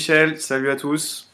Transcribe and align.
Michel, 0.00 0.40
salut 0.40 0.70
à 0.70 0.76
tous. 0.76 1.30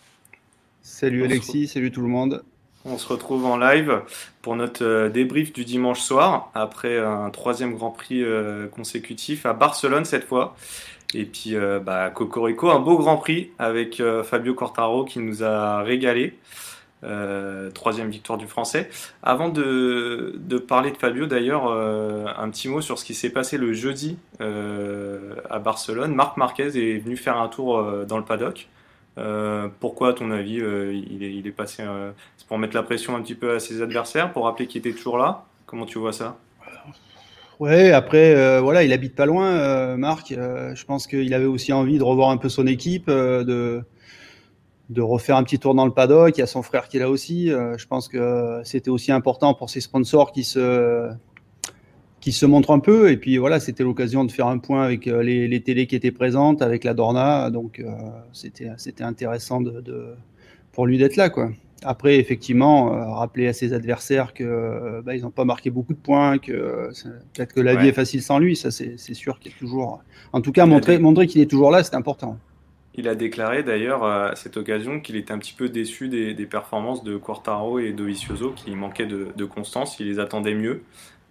Salut 0.82 1.22
Alexis, 1.22 1.68
salut 1.68 1.92
tout 1.92 2.00
le 2.00 2.08
monde. 2.08 2.42
On 2.84 2.98
se 2.98 3.06
retrouve 3.06 3.46
en 3.46 3.56
live 3.56 4.02
pour 4.42 4.56
notre 4.56 4.84
euh, 4.84 5.08
débrief 5.08 5.52
du 5.52 5.64
dimanche 5.64 6.00
soir 6.00 6.50
après 6.52 6.98
un 6.98 7.30
troisième 7.30 7.76
Grand 7.76 7.92
Prix 7.92 8.24
euh, 8.24 8.66
consécutif 8.66 9.46
à 9.46 9.52
Barcelone 9.52 10.04
cette 10.04 10.24
fois. 10.24 10.56
Et 11.14 11.26
puis 11.26 11.54
euh, 11.54 11.78
bah, 11.78 12.10
Cocorico, 12.10 12.68
un 12.68 12.80
beau 12.80 12.98
Grand 12.98 13.18
Prix 13.18 13.52
avec 13.60 14.02
Fabio 14.24 14.54
Cortaro 14.54 15.04
qui 15.04 15.20
nous 15.20 15.44
a 15.44 15.82
régalé. 15.82 16.36
Troisième 17.74 18.10
victoire 18.10 18.38
du 18.38 18.46
Français. 18.46 18.88
Avant 19.22 19.48
de, 19.48 20.34
parler 20.66 20.90
de 20.90 20.96
Fabio, 20.96 21.26
d'ailleurs, 21.26 21.70
un 21.70 22.50
petit 22.50 22.68
mot 22.68 22.80
sur 22.80 22.98
ce 22.98 23.04
qui 23.04 23.14
s'est 23.14 23.30
passé 23.30 23.58
le 23.58 23.72
jeudi 23.72 24.18
à 24.40 25.58
Barcelone. 25.58 26.14
Marc 26.14 26.36
Marquez 26.36 26.66
est 26.76 26.98
venu 26.98 27.16
faire 27.16 27.38
un 27.38 27.48
tour 27.48 27.82
dans 28.06 28.18
le 28.18 28.24
paddock. 28.24 28.68
Euh, 29.18 29.68
pourquoi, 29.80 30.10
à 30.10 30.12
ton 30.12 30.30
avis, 30.30 30.60
euh, 30.60 30.92
il, 30.92 31.46
est, 31.46 31.50
passé 31.50 31.82
euh, 31.86 32.10
C'est 32.36 32.46
pour 32.46 32.58
mettre 32.58 32.76
la 32.76 32.82
pression 32.82 33.16
un 33.16 33.22
petit 33.22 33.34
peu 33.34 33.54
à 33.54 33.60
ses 33.60 33.80
adversaires, 33.80 34.32
pour 34.32 34.44
rappeler 34.44 34.66
qu'il 34.66 34.80
était 34.80 34.92
toujours 34.92 35.18
là? 35.18 35.44
Comment 35.64 35.86
tu 35.86 35.98
vois 35.98 36.12
ça? 36.12 36.36
Ouais, 37.58 37.92
après, 37.92 38.60
voilà, 38.60 38.82
il 38.82 38.92
habite 38.92 39.14
pas 39.14 39.24
loin, 39.24 39.96
Marc. 39.96 40.28
je 40.28 40.84
pense 40.84 41.06
qu'il 41.06 41.32
avait 41.32 41.46
aussi 41.46 41.72
envie 41.72 41.96
de 41.96 42.02
revoir 42.02 42.28
un 42.28 42.36
peu 42.36 42.50
son 42.50 42.66
équipe, 42.66 43.10
de 44.90 45.02
refaire 45.02 45.36
un 45.36 45.42
petit 45.42 45.58
tour 45.58 45.74
dans 45.74 45.86
le 45.86 45.92
paddock. 45.92 46.36
Il 46.36 46.40
y 46.40 46.44
a 46.44 46.46
son 46.46 46.62
frère 46.62 46.88
qui 46.88 46.96
est 46.96 47.00
là 47.00 47.10
aussi. 47.10 47.48
je 47.48 47.86
pense 47.86 48.08
que 48.08 48.60
c'était 48.64 48.90
aussi 48.90 49.10
important 49.10 49.52
pour 49.54 49.68
ses 49.68 49.80
sponsors 49.80 50.32
qui 50.32 50.44
se 50.44 51.10
qui 52.26 52.32
se 52.32 52.44
montre 52.44 52.72
un 52.72 52.80
peu. 52.80 53.12
Et 53.12 53.16
puis 53.16 53.36
voilà, 53.36 53.60
c'était 53.60 53.84
l'occasion 53.84 54.24
de 54.24 54.32
faire 54.32 54.48
un 54.48 54.58
point 54.58 54.82
avec 54.82 55.06
euh, 55.06 55.22
les, 55.22 55.46
les, 55.46 55.60
télés 55.62 55.86
qui 55.86 55.94
étaient 55.94 56.10
présentes, 56.10 56.60
avec 56.60 56.82
la 56.82 56.92
Dorna. 56.92 57.50
Donc 57.50 57.78
euh, 57.78 57.92
c'était 58.32 58.70
c'était 58.78 59.04
intéressant 59.04 59.60
de, 59.60 59.80
de, 59.80 60.14
pour 60.72 60.88
lui 60.88 60.98
d'être 60.98 61.14
là. 61.14 61.30
Quoi. 61.30 61.50
Après, 61.84 62.16
effectivement, 62.16 62.92
euh, 62.92 63.06
rappeler 63.14 63.46
à 63.46 63.52
ses 63.52 63.72
adversaires 63.72 64.34
que 64.34 65.00
bah, 65.04 65.14
ils 65.14 65.22
n'ont 65.22 65.30
pas 65.30 65.44
marqué 65.44 65.70
beaucoup 65.70 65.92
de 65.92 65.98
points, 65.98 66.38
que 66.38 66.90
peut-être 67.32 67.52
que 67.52 67.60
la 67.60 67.76
vie 67.76 67.86
est 67.86 67.92
facile 67.92 68.22
sans 68.22 68.40
lui. 68.40 68.56
Ça, 68.56 68.72
c'est 68.72 69.14
sûr 69.14 69.38
qu'il 69.38 69.52
est 69.52 69.58
toujours. 69.60 70.02
En 70.32 70.40
tout 70.40 70.50
cas, 70.50 70.66
montrer, 70.66 70.98
montrer 70.98 71.28
qu'il 71.28 71.40
est 71.40 71.50
toujours 71.50 71.70
là, 71.70 71.84
c'est 71.84 71.94
important. 71.94 72.38
Il 72.98 73.08
a 73.08 73.14
déclaré 73.14 73.62
d'ailleurs 73.62 74.04
à 74.04 74.34
cette 74.36 74.56
occasion 74.56 75.00
qu'il 75.00 75.16
était 75.16 75.32
un 75.32 75.38
petit 75.38 75.52
peu 75.52 75.68
déçu 75.68 76.08
des, 76.08 76.32
des 76.32 76.46
performances 76.46 77.04
de 77.04 77.16
Quartaro 77.16 77.78
et 77.78 77.92
Dovizioso, 77.92 78.52
qui 78.52 78.70
manquaient 78.74 79.06
de, 79.06 79.28
de 79.36 79.44
constance. 79.44 80.00
Il 80.00 80.06
les 80.06 80.18
attendait 80.18 80.54
mieux. 80.54 80.82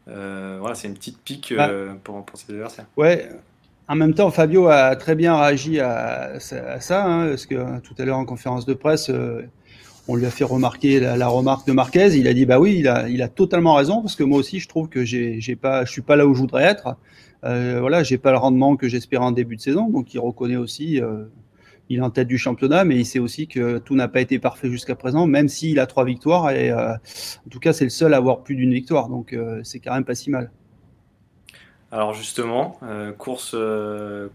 Euh, 0.07 0.57
voilà, 0.59 0.75
c'est 0.75 0.87
une 0.87 0.93
petite 0.93 1.19
pique 1.19 1.51
euh, 1.51 1.93
pour, 2.03 2.23
pour, 2.23 2.37
ses 2.37 2.51
adversaires. 2.53 2.85
Ouais. 2.97 3.29
En 3.87 3.95
même 3.95 4.13
temps, 4.13 4.29
Fabio 4.31 4.67
a 4.67 4.95
très 4.95 5.15
bien 5.15 5.37
réagi 5.39 5.79
à, 5.79 6.39
ça, 6.39 7.05
hein, 7.05 7.27
parce 7.27 7.45
que 7.45 7.79
tout 7.81 7.93
à 7.99 8.05
l'heure 8.05 8.17
en 8.17 8.25
conférence 8.25 8.65
de 8.65 8.73
presse, 8.73 9.09
euh, 9.09 9.43
on 10.07 10.15
lui 10.15 10.25
a 10.25 10.31
fait 10.31 10.43
remarquer 10.43 10.99
la, 10.99 11.27
remarque 11.27 11.67
de 11.67 11.71
Marquez. 11.71 12.15
Il 12.15 12.27
a 12.27 12.33
dit 12.33 12.45
bah 12.45 12.59
oui, 12.59 12.77
il 12.79 12.87
a, 12.87 13.09
il 13.09 13.21
a 13.21 13.27
totalement 13.27 13.75
raison 13.75 14.01
parce 14.01 14.15
que 14.15 14.23
moi 14.23 14.39
aussi 14.39 14.59
je 14.59 14.67
trouve 14.67 14.89
que 14.89 15.03
j'ai, 15.03 15.39
j'ai 15.39 15.55
pas, 15.55 15.85
je 15.85 15.91
suis 15.91 16.01
pas 16.01 16.15
là 16.15 16.25
où 16.25 16.33
je 16.33 16.39
voudrais 16.39 16.63
être. 16.63 16.95
Voilà, 17.43 18.01
j'ai 18.01 18.17
pas 18.17 18.31
le 18.31 18.37
rendement 18.37 18.75
que 18.75 18.87
j'espérais 18.87 19.23
en 19.23 19.31
début 19.31 19.55
de 19.55 19.61
saison, 19.61 19.87
donc 19.89 20.15
il 20.15 20.19
reconnaît 20.19 20.55
aussi 20.55 20.99
il 21.90 22.00
est 22.00 22.01
en 22.01 22.09
tête 22.09 22.28
du 22.28 22.38
championnat, 22.38 22.84
mais 22.84 22.96
il 22.96 23.06
sait 23.06 23.19
aussi 23.19 23.47
que 23.47 23.78
tout 23.78 23.96
n'a 23.96 24.07
pas 24.07 24.22
été 24.22 24.40
parfait 24.40 24.69
jusqu'à 24.69 24.96
présent, 24.96 25.28
même 25.28 25.47
s'il 25.47 25.79
a 25.79 25.85
trois 25.85 26.06
victoires. 26.06 26.50
Et 26.51 26.72
euh, 26.72 26.94
en 26.94 27.50
tout 27.50 27.59
cas, 27.59 27.73
c'est 27.73 27.84
le 27.84 27.90
seul 27.90 28.13
à 28.13 28.18
avoir 28.18 28.44
plus 28.44 28.56
d'une 28.56 28.73
victoire, 28.73 29.09
donc 29.09 29.34
euh, 29.34 29.62
c'est 29.63 29.79
quand 29.79 29.94
même 29.94 30.06
pas 30.06 30.16
si 30.16 30.29
mal. 30.29 30.51
Alors 31.91 32.13
justement, 32.13 32.78
euh, 32.84 33.13
course, 33.13 33.56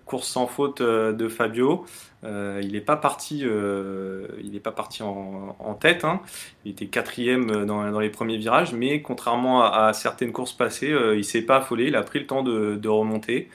course 0.06 0.28
sans 0.28 0.47
faute 0.47 0.81
de 0.81 1.28
Fabio. 1.28 1.84
il 2.22 2.72
n'est 2.72 2.81
pas 2.81 2.97
parti, 2.97 3.41
il 3.41 4.61
pas 4.62 4.72
parti 4.72 5.03
en, 5.03 5.75
tête. 5.78 6.05
Hein. 6.05 6.21
Il 6.65 6.71
était 6.71 6.87
quatrième 6.87 7.67
dans, 7.67 7.99
les 7.99 8.09
premiers 8.09 8.38
virages, 8.38 8.72
mais 8.72 9.03
contrairement 9.03 9.62
à, 9.65 9.93
certaines 9.93 10.32
courses 10.32 10.55
passées, 10.55 10.94
il 11.17 11.25
s'est 11.25 11.43
pas 11.43 11.56
affolé. 11.56 11.88
Il 11.88 11.97
a 11.97 12.03
pris 12.03 12.21
le 12.21 12.27
temps 12.27 12.43
de 12.43 12.88
remonter 12.88 13.50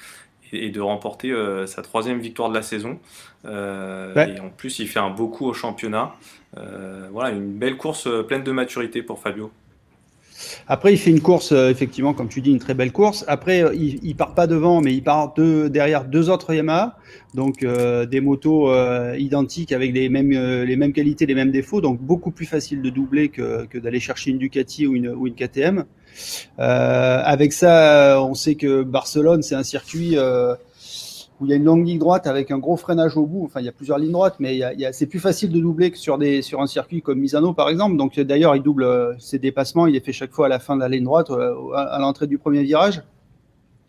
et, 0.51 0.69
de 0.69 0.81
remporter 0.81 1.33
sa 1.67 1.81
troisième 1.81 2.19
victoire 2.19 2.49
de 2.49 2.55
la 2.55 2.61
saison. 2.61 2.99
Euh, 3.47 4.27
et 4.27 4.39
en 4.39 4.49
plus, 4.49 4.79
il 4.79 4.87
fait 4.87 4.99
un 4.99 5.09
beau 5.09 5.27
coup 5.27 5.45
au 5.45 5.53
championnat. 5.53 6.15
Euh, 6.57 7.07
voilà, 7.11 7.31
une 7.31 7.53
belle 7.53 7.77
course 7.77 8.07
euh, 8.07 8.23
pleine 8.23 8.43
de 8.43 8.51
maturité 8.51 9.03
pour 9.03 9.19
Fabio. 9.19 9.51
Après, 10.67 10.93
il 10.93 10.97
fait 10.97 11.11
une 11.11 11.21
course, 11.21 11.51
effectivement, 11.51 12.13
comme 12.13 12.27
tu 12.27 12.41
dis, 12.41 12.51
une 12.51 12.59
très 12.59 12.73
belle 12.73 12.91
course. 12.91 13.23
Après, 13.27 13.63
il, 13.75 13.99
il 14.03 14.15
part 14.15 14.33
pas 14.33 14.47
devant, 14.47 14.81
mais 14.81 14.93
il 14.93 15.03
part 15.03 15.33
derrière 15.35 16.05
deux 16.05 16.29
autres 16.29 16.53
Yamaha, 16.53 16.97
donc 17.33 17.65
des 17.65 18.21
motos 18.21 18.71
identiques 19.15 19.71
avec 19.71 19.93
les 19.93 20.09
mêmes, 20.09 20.31
les 20.31 20.75
mêmes 20.75 20.93
qualités, 20.93 21.25
les 21.25 21.35
mêmes 21.35 21.51
défauts, 21.51 21.81
donc 21.81 21.99
beaucoup 22.01 22.31
plus 22.31 22.45
facile 22.45 22.81
de 22.81 22.89
doubler 22.89 23.29
que, 23.29 23.65
que 23.65 23.77
d'aller 23.77 23.99
chercher 23.99 24.31
une 24.31 24.37
Ducati 24.37 24.87
ou 24.87 24.95
une, 24.95 25.09
ou 25.09 25.27
une 25.27 25.35
KTM. 25.35 25.85
avec 26.57 27.53
ça, 27.53 28.21
on 28.21 28.33
sait 28.33 28.55
que 28.55 28.83
Barcelone, 28.83 29.41
c'est 29.41 29.55
un 29.55 29.63
circuit 29.63 30.17
où 31.39 31.45
il 31.45 31.49
y 31.49 31.53
a 31.53 31.57
une 31.57 31.65
longue 31.65 31.85
ligne 31.85 31.99
droite 31.99 32.27
avec 32.27 32.49
un 32.51 32.57
gros 32.57 32.77
freinage 32.77 33.17
au 33.17 33.25
bout. 33.25 33.43
Enfin, 33.45 33.59
il 33.59 33.65
y 33.65 33.69
a 33.69 33.73
plusieurs 33.73 33.97
lignes 33.97 34.13
droites, 34.13 34.35
mais 34.39 34.57
il 34.57 34.89
c'est 34.93 35.05
plus 35.05 35.19
facile 35.19 35.51
de 35.51 35.59
doubler 35.59 35.91
que 35.91 35.97
sur, 35.97 36.17
des, 36.17 36.41
sur 36.41 36.61
un 36.61 36.67
circuit 36.67 37.01
comme 37.01 37.19
Misano, 37.19 37.53
par 37.53 37.69
exemple. 37.69 37.97
Donc, 37.97 38.17
d'ailleurs, 38.19 38.55
il 38.55 38.61
double 38.61 38.83
euh, 38.83 39.13
ses 39.19 39.37
dépassements. 39.37 39.87
Il 39.87 39.95
est 39.95 40.05
fait 40.05 40.13
chaque 40.13 40.31
fois 40.31 40.45
à 40.45 40.49
la 40.49 40.59
fin 40.59 40.75
de 40.75 40.81
la 40.81 40.87
ligne 40.87 41.03
droite, 41.03 41.29
euh, 41.31 41.53
à, 41.75 41.99
l'entrée 41.99 42.27
du 42.27 42.37
premier 42.37 42.63
virage. 42.63 43.03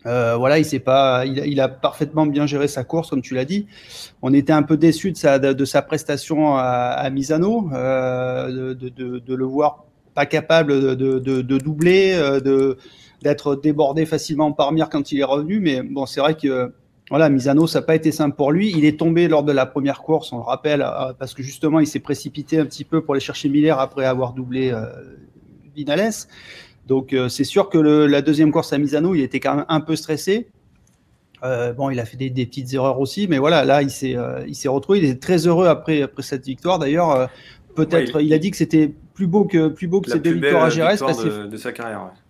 Euh, 0.05 0.35
voilà, 0.35 0.59
il, 0.59 0.79
pas, 0.81 1.25
il, 1.25 1.59
a 1.59 1.67
parfaitement 1.69 2.25
bien 2.25 2.45
géré 2.45 2.67
sa 2.67 2.83
course, 2.83 3.09
comme 3.09 3.21
tu 3.21 3.33
l'as 3.33 3.45
dit. 3.45 3.67
On 4.21 4.33
était 4.33 4.53
un 4.53 4.63
peu 4.63 4.77
déçu 4.77 5.11
de 5.11 5.17
sa, 5.17 5.39
de, 5.39 5.65
sa 5.65 5.81
prestation 5.81 6.57
à, 6.57 7.09
Misano, 7.09 7.69
de, 7.71 8.73
de, 8.73 9.19
de, 9.19 9.35
le 9.35 9.45
voir 9.45 9.85
pas 10.13 10.25
capable 10.25 10.95
de, 10.97 11.57
doubler, 11.57 12.15
de 12.43 12.77
d'être 13.23 13.55
débordé 13.55 14.05
facilement 14.05 14.51
par 14.51 14.71
Mir 14.71 14.89
quand 14.89 15.11
il 15.11 15.19
est 15.19 15.23
revenu. 15.23 15.59
Mais 15.59 15.81
bon, 15.81 16.05
c'est 16.05 16.19
vrai 16.19 16.35
que 16.35 16.71
voilà, 17.09 17.29
Misano, 17.29 17.67
ça 17.67 17.79
n'a 17.79 17.85
pas 17.85 17.95
été 17.95 18.11
simple 18.11 18.35
pour 18.35 18.51
lui. 18.51 18.71
Il 18.75 18.83
est 18.83 18.99
tombé 18.99 19.27
lors 19.27 19.43
de 19.43 19.51
la 19.51 19.65
première 19.65 20.01
course, 20.01 20.33
on 20.33 20.37
le 20.37 20.43
rappelle, 20.43 20.81
euh, 20.81 21.13
parce 21.17 21.33
que 21.33 21.41
justement, 21.41 21.79
il 21.79 21.87
s'est 21.87 21.99
précipité 21.99 22.59
un 22.59 22.65
petit 22.65 22.83
peu 22.83 23.01
pour 23.01 23.13
aller 23.13 23.21
chercher 23.21 23.49
Miller 23.49 23.79
après 23.79 24.05
avoir 24.05 24.33
doublé 24.33 24.71
euh, 24.71 24.85
Vinales. 25.75 26.11
Donc, 26.85 27.13
euh, 27.13 27.29
c'est 27.29 27.43
sûr 27.43 27.69
que 27.69 27.77
la 27.77 28.21
deuxième 28.21 28.51
course 28.51 28.73
à 28.73 28.77
Misano, 28.77 29.15
il 29.15 29.21
était 29.21 29.39
quand 29.39 29.55
même 29.55 29.65
un 29.69 29.79
peu 29.79 29.95
stressé. 29.95 30.49
bon, 31.41 31.89
il 31.89 31.99
a 31.99 32.05
fait 32.05 32.17
des, 32.17 32.45
petites 32.45 32.73
erreurs 32.73 32.99
aussi, 32.99 33.27
mais 33.27 33.37
voilà, 33.37 33.63
là, 33.63 33.81
il 33.81 33.89
s'est, 33.89 34.17
il 34.45 34.55
s'est 34.55 34.69
retrouvé. 34.69 34.99
Il 34.99 35.05
est 35.05 35.21
très 35.21 35.47
heureux 35.47 35.67
après, 35.67 36.01
après 36.01 36.23
cette 36.23 36.45
victoire. 36.45 36.79
D'ailleurs, 36.79 37.29
peut-être, 37.75 38.21
il... 38.21 38.33
a 38.33 38.37
dit 38.37 38.51
que 38.51 38.57
c'était 38.57 38.93
plus 39.13 39.27
beau 39.27 39.45
que 39.45 39.69
plus 39.69 39.87
beau 39.87 40.01
que 40.01 40.11
ses 40.11 40.19
deux 40.19 40.33
victoires 40.33 40.65
à 40.65 40.69
Gérès. 40.69 40.99
De, 40.99 41.47
de, 41.47 41.57
sa 41.57 41.71
carrière. 41.71 42.03
Ouais. 42.03 42.26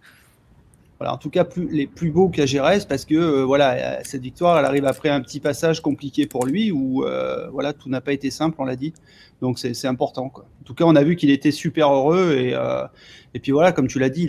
Voilà, 0.99 1.13
en 1.13 1.17
tout 1.17 1.29
cas, 1.29 1.43
plus, 1.43 1.67
les 1.69 1.85
plus 1.85 2.09
beaux 2.09 2.29
qu'à 2.29 2.45
parce 2.89 3.05
que 3.05 3.13
euh, 3.13 3.45
voilà, 3.45 4.03
cette 4.03 4.21
victoire, 4.21 4.57
elle 4.57 4.65
arrive 4.65 4.85
après 4.85 5.09
un 5.09 5.21
petit 5.21 5.39
passage 5.39 5.81
compliqué 5.81 6.25
pour 6.25 6.45
lui, 6.45 6.71
où 6.71 7.03
euh, 7.03 7.47
voilà, 7.51 7.73
tout 7.73 7.87
n'a 7.87 8.01
pas 8.01 8.13
été 8.13 8.31
simple, 8.31 8.55
on 8.59 8.65
l'a 8.65 8.75
dit. 8.75 8.93
Donc 9.39 9.59
c'est 9.59 9.85
important. 9.85 10.31
En 10.35 10.63
tout 10.65 10.73
cas, 10.73 10.85
on 10.85 10.95
a 10.95 11.03
vu 11.03 11.15
qu'il 11.15 11.29
était 11.29 11.51
super 11.51 11.93
heureux 11.93 12.35
et, 12.35 12.55
euh, 12.55 12.87
et 13.35 13.39
puis 13.39 13.51
voilà, 13.51 13.71
comme 13.71 13.87
tu 13.87 13.99
l'as 13.99 14.09
dit, 14.09 14.27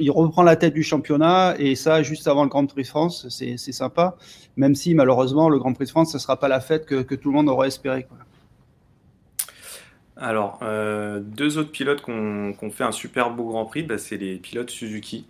il 0.00 0.10
reprend 0.10 0.42
la 0.42 0.56
tête 0.56 0.74
du 0.74 0.82
championnat 0.82 1.54
et 1.58 1.74
ça 1.74 2.02
juste 2.02 2.28
avant 2.28 2.42
le 2.42 2.50
Grand 2.50 2.66
Prix 2.66 2.82
de 2.82 2.88
France, 2.88 3.26
c'est 3.30 3.56
sympa. 3.56 4.16
Même 4.56 4.74
si 4.74 4.94
malheureusement 4.94 5.48
le 5.48 5.58
Grand 5.58 5.72
Prix 5.72 5.86
de 5.86 5.90
France, 5.90 6.12
ce 6.12 6.18
sera 6.18 6.38
pas 6.38 6.48
la 6.48 6.60
fête 6.60 6.84
que, 6.84 7.14
tout 7.14 7.30
le 7.30 7.36
monde 7.36 7.48
aurait 7.48 7.68
espéré. 7.68 8.06
Alors, 10.18 10.60
deux 11.22 11.56
autres 11.56 11.70
pilotes 11.70 12.02
qui 12.04 12.10
ont, 12.10 12.70
fait 12.70 12.84
un 12.84 12.92
super 12.92 13.30
beau 13.30 13.48
Grand 13.48 13.64
Prix, 13.64 13.84
bah, 13.84 13.96
c'est 13.96 14.18
les 14.18 14.36
pilotes 14.36 14.68
Suzuki, 14.68 15.24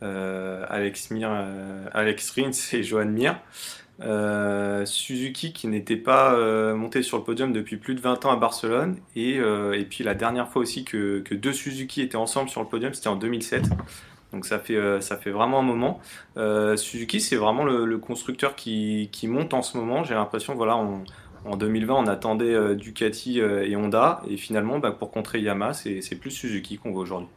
Alex, 0.00 1.10
Mir, 1.10 1.30
Alex 1.92 2.30
Rins 2.32 2.72
et 2.72 2.82
Johan 2.82 3.06
Mir. 3.06 3.36
Euh, 4.00 4.86
Suzuki 4.86 5.52
qui 5.52 5.66
n'était 5.66 5.96
pas 5.96 6.34
euh, 6.34 6.76
monté 6.76 7.02
sur 7.02 7.18
le 7.18 7.24
podium 7.24 7.52
depuis 7.52 7.78
plus 7.78 7.96
de 7.96 8.00
20 8.00 8.26
ans 8.26 8.30
à 8.30 8.36
Barcelone. 8.36 8.96
Et, 9.16 9.38
euh, 9.38 9.72
et 9.72 9.84
puis 9.84 10.04
la 10.04 10.14
dernière 10.14 10.48
fois 10.48 10.62
aussi 10.62 10.84
que, 10.84 11.22
deux 11.34 11.52
Suzuki 11.52 12.02
étaient 12.02 12.16
ensemble 12.16 12.48
sur 12.48 12.62
le 12.62 12.68
podium, 12.68 12.94
c'était 12.94 13.08
en 13.08 13.16
2007. 13.16 13.64
Donc 14.32 14.44
ça 14.44 14.58
fait, 14.58 15.00
ça 15.00 15.16
fait 15.16 15.30
vraiment 15.30 15.60
un 15.60 15.62
moment. 15.62 16.00
Suzuki, 16.76 17.18
c'est 17.20 17.36
vraiment 17.36 17.64
le, 17.64 17.98
constructeur 17.98 18.54
qui, 18.56 19.08
qui, 19.10 19.26
monte 19.26 19.54
en 19.54 19.62
ce 19.62 19.78
moment. 19.78 20.04
J'ai 20.04 20.14
l'impression, 20.14 20.54
voilà, 20.54 20.76
en 20.76 21.56
2020, 21.56 21.94
on 21.94 22.06
attendait 22.06 22.76
Ducati 22.76 23.38
et 23.38 23.74
Honda. 23.74 24.20
Et 24.28 24.36
finalement, 24.36 24.80
bah, 24.80 24.92
pour 24.92 25.10
contrer 25.10 25.40
Yamaha, 25.40 25.72
c'est 25.72 26.20
plus 26.20 26.30
Suzuki 26.30 26.76
qu'on 26.76 26.92
voit 26.92 27.02
aujourd'hui. 27.02 27.30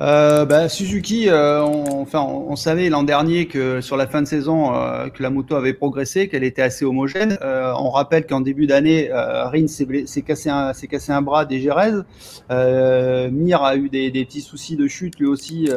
Euh, 0.00 0.44
bah, 0.44 0.68
Suzuki, 0.68 1.28
euh, 1.28 1.62
on, 1.62 2.02
enfin, 2.02 2.20
on, 2.20 2.54
savait 2.54 2.90
l'an 2.90 3.02
dernier 3.02 3.46
que 3.46 3.80
sur 3.80 3.96
la 3.96 4.06
fin 4.06 4.20
de 4.20 4.26
saison, 4.26 4.74
euh, 4.74 5.08
que 5.08 5.22
la 5.22 5.30
moto 5.30 5.54
avait 5.54 5.72
progressé, 5.72 6.28
qu'elle 6.28 6.44
était 6.44 6.62
assez 6.62 6.84
homogène. 6.84 7.38
Euh, 7.40 7.72
on 7.78 7.88
rappelle 7.88 8.26
qu'en 8.26 8.42
début 8.42 8.66
d'année, 8.66 9.08
Rins 9.10 9.66
s'est 9.68 10.22
cassé 10.22 10.50
un, 10.50 11.22
bras 11.22 11.46
des 11.46 11.60
Jerez. 11.60 12.02
Mir 12.50 13.62
a 13.62 13.76
eu 13.76 13.88
des, 13.88 14.10
petits 14.10 14.42
soucis 14.42 14.76
de 14.76 14.86
chute 14.86 15.18
lui 15.18 15.26
aussi. 15.26 15.70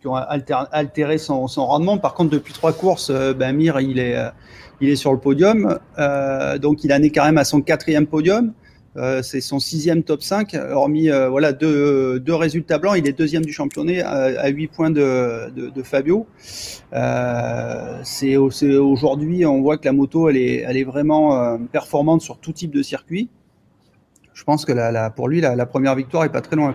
qui 0.00 0.06
ont 0.06 0.14
altéré 0.14 1.16
son, 1.16 1.46
rendement. 1.46 1.96
Par 1.96 2.12
contre, 2.12 2.30
depuis 2.30 2.52
trois 2.52 2.72
courses, 2.74 3.10
ben, 3.10 3.56
Mir, 3.56 3.80
il 3.80 3.98
est, 3.98 4.16
il 4.82 4.90
est 4.90 4.96
sur 4.96 5.12
le 5.12 5.18
podium. 5.18 5.78
donc, 6.60 6.84
il 6.84 6.92
en 6.92 7.02
est 7.02 7.10
quand 7.10 7.34
à 7.34 7.44
son 7.44 7.62
quatrième 7.62 8.06
podium. 8.06 8.52
Euh, 8.98 9.22
c'est 9.22 9.40
son 9.40 9.60
sixième 9.60 10.02
top 10.02 10.22
5, 10.22 10.54
hormis 10.72 11.08
euh, 11.08 11.28
voilà 11.28 11.52
deux, 11.52 12.20
résultats 12.28 12.78
blancs. 12.78 12.96
Il 12.98 13.06
est 13.06 13.12
deuxième 13.12 13.44
du 13.44 13.52
championnat 13.52 14.08
à, 14.08 14.48
8 14.48 14.66
points 14.68 14.90
de, 14.90 15.82
Fabio. 15.84 16.26
Euh, 16.92 18.00
c'est 18.02 18.36
aujourd'hui, 18.36 19.46
on 19.46 19.62
voit 19.62 19.78
que 19.78 19.84
la 19.84 19.92
moto, 19.92 20.28
elle 20.28 20.36
est, 20.36 20.84
vraiment 20.84 21.58
performante 21.70 22.22
sur 22.22 22.38
tout 22.38 22.52
type 22.52 22.72
de 22.72 22.82
circuit. 22.82 23.28
Je 24.34 24.44
pense 24.44 24.64
que 24.64 25.08
pour 25.10 25.28
lui, 25.28 25.40
la, 25.40 25.66
première 25.66 25.94
victoire 25.94 26.24
est 26.24 26.32
pas 26.32 26.40
très 26.40 26.56
loin. 26.56 26.74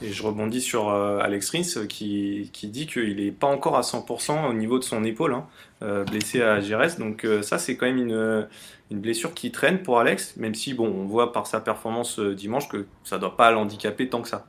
Et 0.00 0.12
je 0.12 0.22
rebondis 0.22 0.60
sur 0.60 0.90
Alex 0.90 1.50
Rins 1.50 1.86
qui, 1.88 2.50
qui 2.52 2.68
dit 2.68 2.86
qu'il 2.86 3.16
n'est 3.16 3.32
pas 3.32 3.48
encore 3.48 3.76
à 3.76 3.80
100% 3.80 4.48
au 4.48 4.52
niveau 4.52 4.78
de 4.78 4.84
son 4.84 5.02
épaule, 5.02 5.34
hein, 5.34 6.04
blessé 6.04 6.40
à 6.40 6.60
Gérès. 6.60 6.98
Donc 6.98 7.26
ça, 7.42 7.58
c'est 7.58 7.76
quand 7.76 7.86
même 7.86 7.98
une, 7.98 8.46
une 8.90 9.00
blessure 9.00 9.34
qui 9.34 9.50
traîne 9.50 9.82
pour 9.82 9.98
Alex, 9.98 10.36
même 10.36 10.54
si 10.54 10.74
bon, 10.74 10.86
on 10.86 11.04
voit 11.04 11.32
par 11.32 11.46
sa 11.46 11.60
performance 11.60 12.18
euh, 12.18 12.34
dimanche 12.34 12.68
que 12.68 12.86
ça 13.04 13.16
ne 13.16 13.20
doit 13.20 13.36
pas 13.36 13.50
l'handicaper 13.50 14.08
tant 14.08 14.22
que 14.22 14.28
ça. 14.28 14.46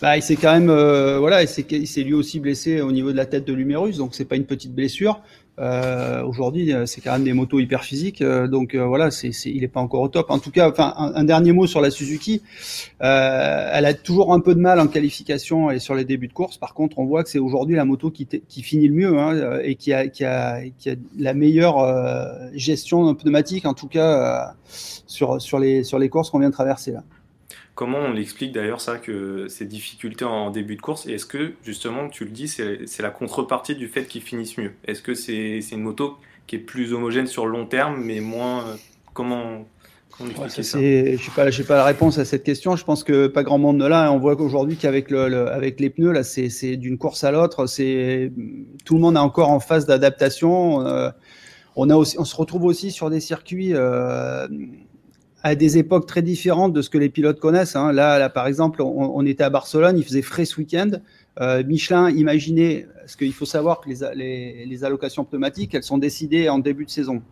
Bah, 0.00 0.16
il 0.16 0.22
s'est 0.22 0.36
quand 0.36 0.52
même, 0.52 0.70
euh, 0.70 1.18
voilà, 1.18 1.42
il 1.42 1.48
s'est 1.48 2.02
lui 2.02 2.14
aussi 2.14 2.40
blessé 2.40 2.80
au 2.80 2.90
niveau 2.90 3.12
de 3.12 3.16
la 3.16 3.26
tête 3.26 3.46
de 3.46 3.52
l'humérus, 3.52 3.98
donc 3.98 4.14
c'est 4.14 4.24
pas 4.24 4.36
une 4.36 4.46
petite 4.46 4.74
blessure. 4.74 5.20
Euh, 5.58 6.22
Aujourd'hui, 6.24 6.72
euh, 6.72 6.86
c'est 6.86 7.02
quand 7.02 7.12
même 7.12 7.24
des 7.24 7.34
motos 7.34 7.60
hyper 7.60 7.84
physiques, 7.84 8.22
euh, 8.22 8.48
donc 8.48 8.74
euh, 8.74 8.86
voilà, 8.86 9.10
c'est, 9.10 9.28
il 9.44 9.60
n'est 9.60 9.68
pas 9.68 9.80
encore 9.80 10.00
au 10.00 10.08
top. 10.08 10.30
En 10.30 10.38
tout 10.38 10.50
cas, 10.50 10.70
enfin, 10.70 10.94
un, 10.96 11.24
dernier 11.24 11.52
mot 11.52 11.66
sur 11.66 11.82
la 11.82 11.90
Suzuki. 11.90 12.42
elle 13.00 13.84
a 13.84 13.92
toujours 13.92 14.32
un 14.32 14.40
peu 14.40 14.54
de 14.54 14.60
mal 14.60 14.80
en 14.80 14.86
qualification 14.86 15.70
et 15.70 15.78
sur 15.78 15.94
les 15.94 16.06
débuts 16.06 16.28
de 16.28 16.32
course. 16.32 16.56
Par 16.56 16.72
contre, 16.72 16.98
on 16.98 17.04
voit 17.04 17.22
que 17.22 17.28
c'est 17.28 17.38
aujourd'hui 17.38 17.76
la 17.76 17.84
moto 17.84 18.10
qui, 18.10 18.26
qui 18.26 18.62
finit 18.62 18.88
le 18.88 18.94
mieux 18.94 19.18
hein, 19.18 19.58
et 19.62 19.74
qui 19.74 19.92
a, 19.92 20.08
qui, 20.08 20.24
a, 20.24 20.62
qui 20.78 20.90
a 20.90 20.94
la 21.18 21.34
meilleure 21.34 21.78
gestion 22.54 23.14
pneumatique, 23.14 23.66
en 23.66 23.74
tout 23.74 23.88
cas 23.88 24.54
sur, 24.70 25.42
sur, 25.42 25.58
les, 25.58 25.84
sur 25.84 25.98
les 25.98 26.08
courses 26.08 26.30
qu'on 26.30 26.38
vient 26.38 26.48
de 26.48 26.54
traverser 26.54 26.92
là. 26.92 27.02
Comment 27.74 27.98
on 27.98 28.12
l'explique 28.12 28.52
d'ailleurs 28.52 28.80
ça, 28.80 28.98
que 28.98 29.48
ces 29.48 29.64
difficultés 29.64 30.24
en 30.24 30.50
début 30.50 30.76
de 30.76 30.80
course 30.82 31.06
est-ce 31.06 31.24
que 31.24 31.52
justement, 31.64 32.08
tu 32.08 32.24
le 32.24 32.30
dis, 32.30 32.48
c'est 32.48 33.00
la 33.00 33.10
contrepartie 33.10 33.74
du 33.74 33.88
fait 33.88 34.04
qu'ils 34.04 34.22
finissent 34.22 34.58
mieux? 34.58 34.72
Est-ce 34.86 35.02
que 35.02 35.14
c'est 35.14 35.60
une 35.72 35.82
moto 35.82 36.18
qui 36.46 36.56
est 36.56 36.60
plus 36.60 36.92
homogène 36.92 37.26
sur 37.26 37.46
le 37.46 37.52
long 37.52 37.66
terme, 37.66 38.02
mais 38.02 38.20
moins... 38.20 38.66
Euh, 38.66 38.76
comment, 39.14 39.66
comment 40.10 40.48
ça, 40.48 40.62
ça 40.62 40.78
Je 40.78 40.82
n'ai 40.82 41.16
pas, 41.34 41.50
pas 41.66 41.76
la 41.76 41.84
réponse 41.84 42.18
à 42.18 42.24
cette 42.24 42.42
question. 42.42 42.76
Je 42.76 42.84
pense 42.84 43.04
que 43.04 43.28
pas 43.28 43.42
grand 43.42 43.58
monde 43.58 43.76
ne 43.76 43.86
l'a. 43.86 44.12
On 44.12 44.18
voit 44.18 44.36
qu'aujourd'hui 44.36 44.76
qu'avec 44.76 45.10
le, 45.10 45.48
avec 45.48 45.80
les 45.80 45.90
pneus, 45.90 46.12
là, 46.12 46.24
c'est 46.24 46.76
d'une 46.76 46.98
course 46.98 47.24
à 47.24 47.30
l'autre. 47.30 47.66
C'est 47.66 48.32
tout 48.84 48.94
le 48.94 49.00
monde 49.00 49.16
est 49.16 49.20
encore 49.20 49.50
en 49.50 49.60
phase 49.60 49.86
d'adaptation. 49.86 50.84
Euh, 50.86 51.10
on 51.76 51.88
a 51.88 51.96
aussi, 51.96 52.18
on 52.18 52.24
se 52.24 52.36
retrouve 52.36 52.64
aussi 52.64 52.90
sur 52.90 53.10
des 53.10 53.20
circuits. 53.20 53.74
Euh, 53.74 54.48
à 55.42 55.54
des 55.54 55.78
époques 55.78 56.06
très 56.06 56.22
différentes 56.22 56.72
de 56.72 56.82
ce 56.82 56.90
que 56.90 56.98
les 56.98 57.08
pilotes 57.08 57.40
connaissent. 57.40 57.76
Hein. 57.76 57.92
Là, 57.92 58.28
par 58.28 58.46
exemple, 58.46 58.82
on, 58.82 59.24
était 59.24 59.44
à 59.44 59.50
Barcelone, 59.50 59.96
il 59.96 60.04
faisait 60.04 60.22
frais 60.22 60.44
ce 60.44 60.56
week-end. 60.58 60.90
Euh, 61.40 61.62
Michelin 61.64 62.10
imaginez, 62.10 62.86
parce 62.98 63.16
qu'il 63.16 63.32
faut 63.32 63.46
savoir 63.46 63.80
que 63.80 63.88
les, 63.88 64.84
allocations 64.84 65.24
pneumatiques, 65.24 65.74
elles 65.74 65.82
sont 65.82 65.98
décidées 65.98 66.48
en 66.48 66.58
début 66.58 66.84
de 66.84 66.90
saison. 66.90 67.22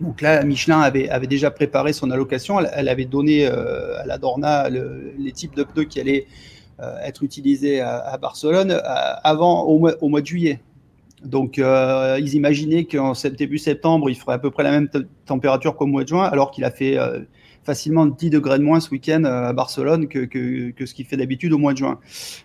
Donc 0.00 0.22
là, 0.22 0.42
Michelin 0.44 0.80
avait, 0.80 1.08
déjà 1.26 1.50
préparé 1.50 1.92
son 1.92 2.10
allocation. 2.10 2.58
Elle, 2.60 2.88
avait 2.88 3.04
donné 3.04 3.46
euh, 3.46 4.00
à 4.00 4.06
la 4.06 4.18
Dorna 4.18 4.68
les 4.68 5.32
types 5.32 5.54
de 5.54 5.62
pneus 5.62 5.84
qui 5.84 6.00
allaient 6.00 6.26
euh, 6.80 6.96
être 7.04 7.22
utilisés 7.22 7.80
à, 7.80 8.16
Barcelone 8.20 8.80
avant 8.84 9.64
au 9.64 10.08
mois 10.08 10.20
de 10.20 10.26
juillet. 10.26 10.60
Donc, 11.24 11.58
euh, 11.58 12.18
ils 12.20 12.34
imaginaient 12.34 12.84
qu'en 12.84 13.12
début 13.36 13.58
septembre, 13.58 14.08
il 14.08 14.14
ferait 14.14 14.34
à 14.34 14.38
peu 14.38 14.50
près 14.50 14.62
la 14.62 14.70
même 14.70 14.88
température 15.26 15.76
qu'au 15.76 15.86
mois 15.86 16.02
de 16.02 16.08
juin, 16.08 16.24
alors 16.24 16.50
qu'il 16.50 16.64
a 16.64 16.70
fait 16.70 16.98
euh, 16.98 17.20
facilement 17.62 18.06
10 18.06 18.30
degrés 18.30 18.58
de 18.58 18.64
moins 18.64 18.80
ce 18.80 18.90
week-end 18.90 19.24
euh, 19.24 19.48
à 19.48 19.52
Barcelone 19.52 20.08
que, 20.08 20.26
ce 20.26 20.94
qu'il 20.94 21.04
fait 21.04 21.18
d'habitude 21.18 21.52
au 21.52 21.58
mois 21.58 21.72
de 21.72 21.78
juin. 21.78 21.98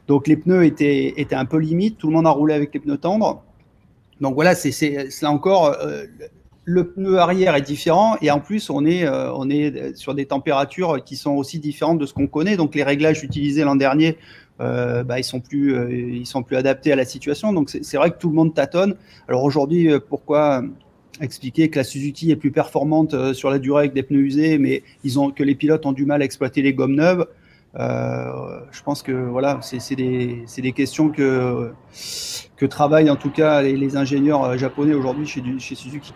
Donc, 0.07 0.27
les 0.27 0.35
pneus 0.35 0.65
étaient, 0.65 1.13
étaient 1.17 1.35
un 1.35 1.45
peu 1.45 1.57
limites. 1.57 1.97
Tout 1.97 2.07
le 2.07 2.13
monde 2.13 2.27
a 2.27 2.31
roulé 2.31 2.53
avec 2.53 2.73
les 2.73 2.81
pneus 2.81 2.97
tendres. 2.97 3.43
Donc, 4.19 4.35
voilà, 4.35 4.55
c'est 4.55 5.09
là 5.21 5.31
encore, 5.31 5.75
le 6.63 6.87
pneu 6.87 7.17
arrière 7.17 7.55
est 7.55 7.61
différent 7.61 8.15
et 8.21 8.31
en 8.31 8.39
plus, 8.39 8.69
on 8.69 8.85
est, 8.85 9.05
on 9.07 9.49
est 9.49 9.93
sur 9.97 10.15
des 10.15 10.25
températures 10.25 11.03
qui 11.03 11.17
sont 11.17 11.31
aussi 11.31 11.59
différentes 11.59 11.99
de 11.99 12.05
ce 12.05 12.13
qu'on 12.13 12.27
connaît. 12.27 12.55
Donc, 12.55 12.75
les 12.75 12.83
réglages 12.83 13.23
utilisés 13.23 13.65
l'an 13.65 13.75
dernier 13.75 14.17
euh, 14.61 15.03
bah, 15.03 15.19
ils 15.19 15.23
sont 15.23 15.41
plus 15.41 15.75
euh, 15.75 15.91
ils 15.91 16.25
sont 16.25 16.43
plus 16.43 16.55
adaptés 16.55 16.91
à 16.91 16.95
la 16.95 17.05
situation. 17.05 17.53
Donc 17.53 17.69
c'est 17.69 17.97
vrai 17.97 18.11
que 18.11 18.17
tout 18.17 18.29
le 18.29 18.35
monde 18.35 18.53
tâtonne. 18.53 18.95
Alors 19.27 19.43
aujourd'hui, 19.43 19.91
euh, 19.91 19.99
pourquoi 19.99 20.63
expliquer 21.21 21.69
que 21.69 21.77
la 21.77 21.83
Suzuki 21.83 22.31
est 22.31 22.35
plus 22.35 22.51
performante 22.51 23.33
sur 23.33 23.49
la 23.49 23.57
durée 23.57 23.83
avec 23.83 23.93
des 23.93 24.03
pneus 24.03 24.19
usés, 24.19 24.57
mais 24.57 24.83
que 25.35 25.43
les 25.43 25.55
pilotes 25.55 25.85
ont 25.85 25.93
du 25.93 26.05
mal 26.05 26.21
à 26.21 26.25
exploiter 26.25 26.61
les 26.61 26.73
gommes 26.73 26.95
neuves? 26.95 27.25
Je 27.77 28.83
pense 28.83 29.01
que 29.01 29.13
voilà, 29.13 29.59
c'est 29.61 29.95
des, 29.95 30.73
questions 30.73 31.09
que, 31.09 31.71
travaillent 32.69 33.09
en 33.09 33.15
tout 33.15 33.29
cas 33.29 33.61
les, 33.61 33.95
ingénieurs 33.95 34.57
japonais 34.57 34.93
aujourd'hui 34.93 35.25
chez 35.25 35.75
Suzuki. 35.75 36.13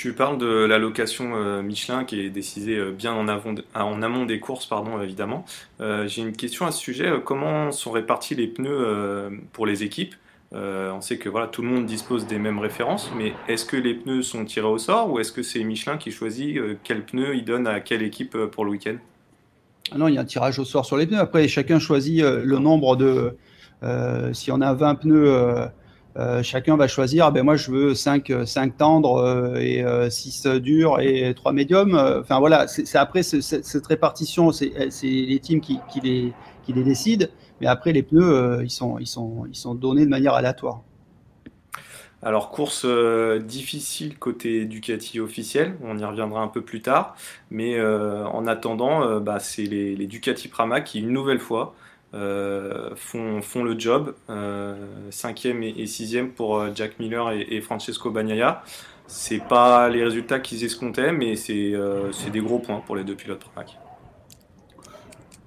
Tu 0.00 0.14
parles 0.14 0.38
de 0.38 0.64
l'allocation 0.64 1.32
euh, 1.34 1.60
Michelin 1.60 2.04
qui 2.04 2.20
est 2.20 2.30
décidée 2.30 2.78
euh, 2.78 2.90
bien 2.90 3.12
en, 3.12 3.28
en, 3.28 4.02
amont 4.02 4.24
des 4.24 4.40
courses, 4.40 4.64
pardon, 4.64 4.98
évidemment. 4.98 5.44
Euh, 5.82 6.08
j'ai 6.08 6.22
une 6.22 6.32
question 6.32 6.64
à 6.64 6.70
ce 6.70 6.78
sujet. 6.78 7.12
Comment 7.22 7.70
sont 7.70 7.90
répartis 7.90 8.34
les 8.34 8.46
pneus 8.46 9.30
pour 9.52 9.66
les 9.66 9.82
équipes? 9.82 10.14
On 10.52 11.02
sait 11.02 11.18
que 11.18 11.28
voilà, 11.28 11.48
tout 11.48 11.60
le 11.60 11.68
monde 11.68 11.84
dispose 11.84 12.26
des 12.26 12.38
mêmes 12.38 12.60
références, 12.60 13.10
mais 13.14 13.34
est-ce 13.46 13.66
que 13.66 13.76
les 13.76 13.92
pneus 13.92 14.22
sont 14.22 14.46
tirés 14.46 14.68
au 14.68 14.78
sort 14.78 15.10
ou 15.10 15.18
est-ce 15.18 15.32
que 15.32 15.42
c'est 15.42 15.62
Michelin 15.62 15.98
qui 15.98 16.12
choisit 16.12 16.58
quel 16.82 17.04
pneu 17.04 17.36
il 17.36 17.44
donne 17.44 17.66
à 17.66 17.80
quelle 17.80 18.00
équipe 18.00 18.38
pour 18.46 18.64
le 18.64 18.70
week-end? 18.70 18.96
Ah 19.92 19.98
Non, 19.98 20.08
il 20.08 20.14
y 20.14 20.18
a 20.18 20.22
un 20.22 20.24
tirage 20.24 20.58
au 20.58 20.64
sort 20.64 20.86
sur 20.86 20.96
les 20.96 21.06
pneus. 21.06 21.18
Après, 21.18 21.46
chacun 21.46 21.78
choisit 21.78 22.22
le 22.22 22.58
nombre 22.58 22.96
de. 22.96 23.36
si 24.32 24.50
on 24.50 24.62
a 24.62 24.72
20 24.72 24.94
pneus 24.94 25.68
euh, 26.16 26.42
chacun 26.42 26.76
va 26.76 26.88
choisir, 26.88 27.26
ah 27.26 27.30
ben 27.30 27.44
moi 27.44 27.54
je 27.54 27.70
veux 27.70 27.94
5, 27.94 28.32
5 28.44 28.76
tendres 28.76 29.18
euh, 29.18 29.54
et 29.56 30.10
6 30.10 30.46
euh, 30.46 30.60
durs 30.60 30.98
et 31.00 31.32
3 31.34 31.52
médiums. 31.52 31.94
Enfin 32.20 32.38
voilà, 32.40 32.66
c'est 32.66 32.98
après 32.98 33.22
cette 33.22 33.86
répartition, 33.86 34.50
c'est 34.50 34.72
les 35.02 35.38
teams 35.38 35.60
qui, 35.60 35.78
les, 36.02 36.32
qui 36.64 36.72
les 36.72 36.82
décident, 36.82 37.26
mais 37.60 37.66
après 37.68 37.92
les 37.92 38.02
pneus, 38.02 38.60
ils, 38.62 38.70
sont, 38.70 38.98
ils, 38.98 39.06
sont, 39.06 39.46
ils 39.48 39.54
sont 39.54 39.74
donnés 39.74 40.04
de 40.04 40.10
manière 40.10 40.34
aléatoire. 40.34 40.82
Alors 42.22 42.50
course 42.50 42.84
difficile 43.40 44.18
côté 44.18 44.66
Ducati 44.66 45.20
officiel, 45.20 45.76
on 45.82 45.96
y 45.96 46.04
reviendra 46.04 46.42
un 46.42 46.48
peu 46.48 46.60
plus 46.60 46.82
tard, 46.82 47.16
mais 47.50 47.80
en 47.80 48.46
attendant, 48.46 49.20
bah, 49.20 49.38
c'est 49.38 49.62
les, 49.62 49.94
les, 49.94 50.06
Ducati 50.06 50.48
Pramac 50.48 50.84
qui 50.84 50.98
une 50.98 51.12
nouvelle 51.12 51.38
fois 51.38 51.74
euh, 52.12 52.90
font, 52.96 53.62
le 53.62 53.78
job. 53.78 54.14
Euh, 54.28 54.74
cinquième 55.10 55.62
et, 55.62 55.86
sixième 55.86 56.30
pour 56.30 56.58
euh, 56.58 56.70
Jack 56.74 56.98
Miller 56.98 57.30
et, 57.32 57.60
Francesco 57.60 58.10
Bagnaia. 58.10 58.62
C'est 59.06 59.38
pas 59.40 59.88
les 59.88 60.04
résultats 60.04 60.40
qu'ils 60.40 60.64
escomptaient, 60.64 61.12
mais 61.12 61.36
c'est 61.36 61.72
des 62.32 62.40
gros 62.40 62.58
points 62.58 62.82
pour 62.84 62.96
les 62.96 63.04
deux 63.04 63.14
pilotes 63.14 63.40
Pramac. 63.40 63.78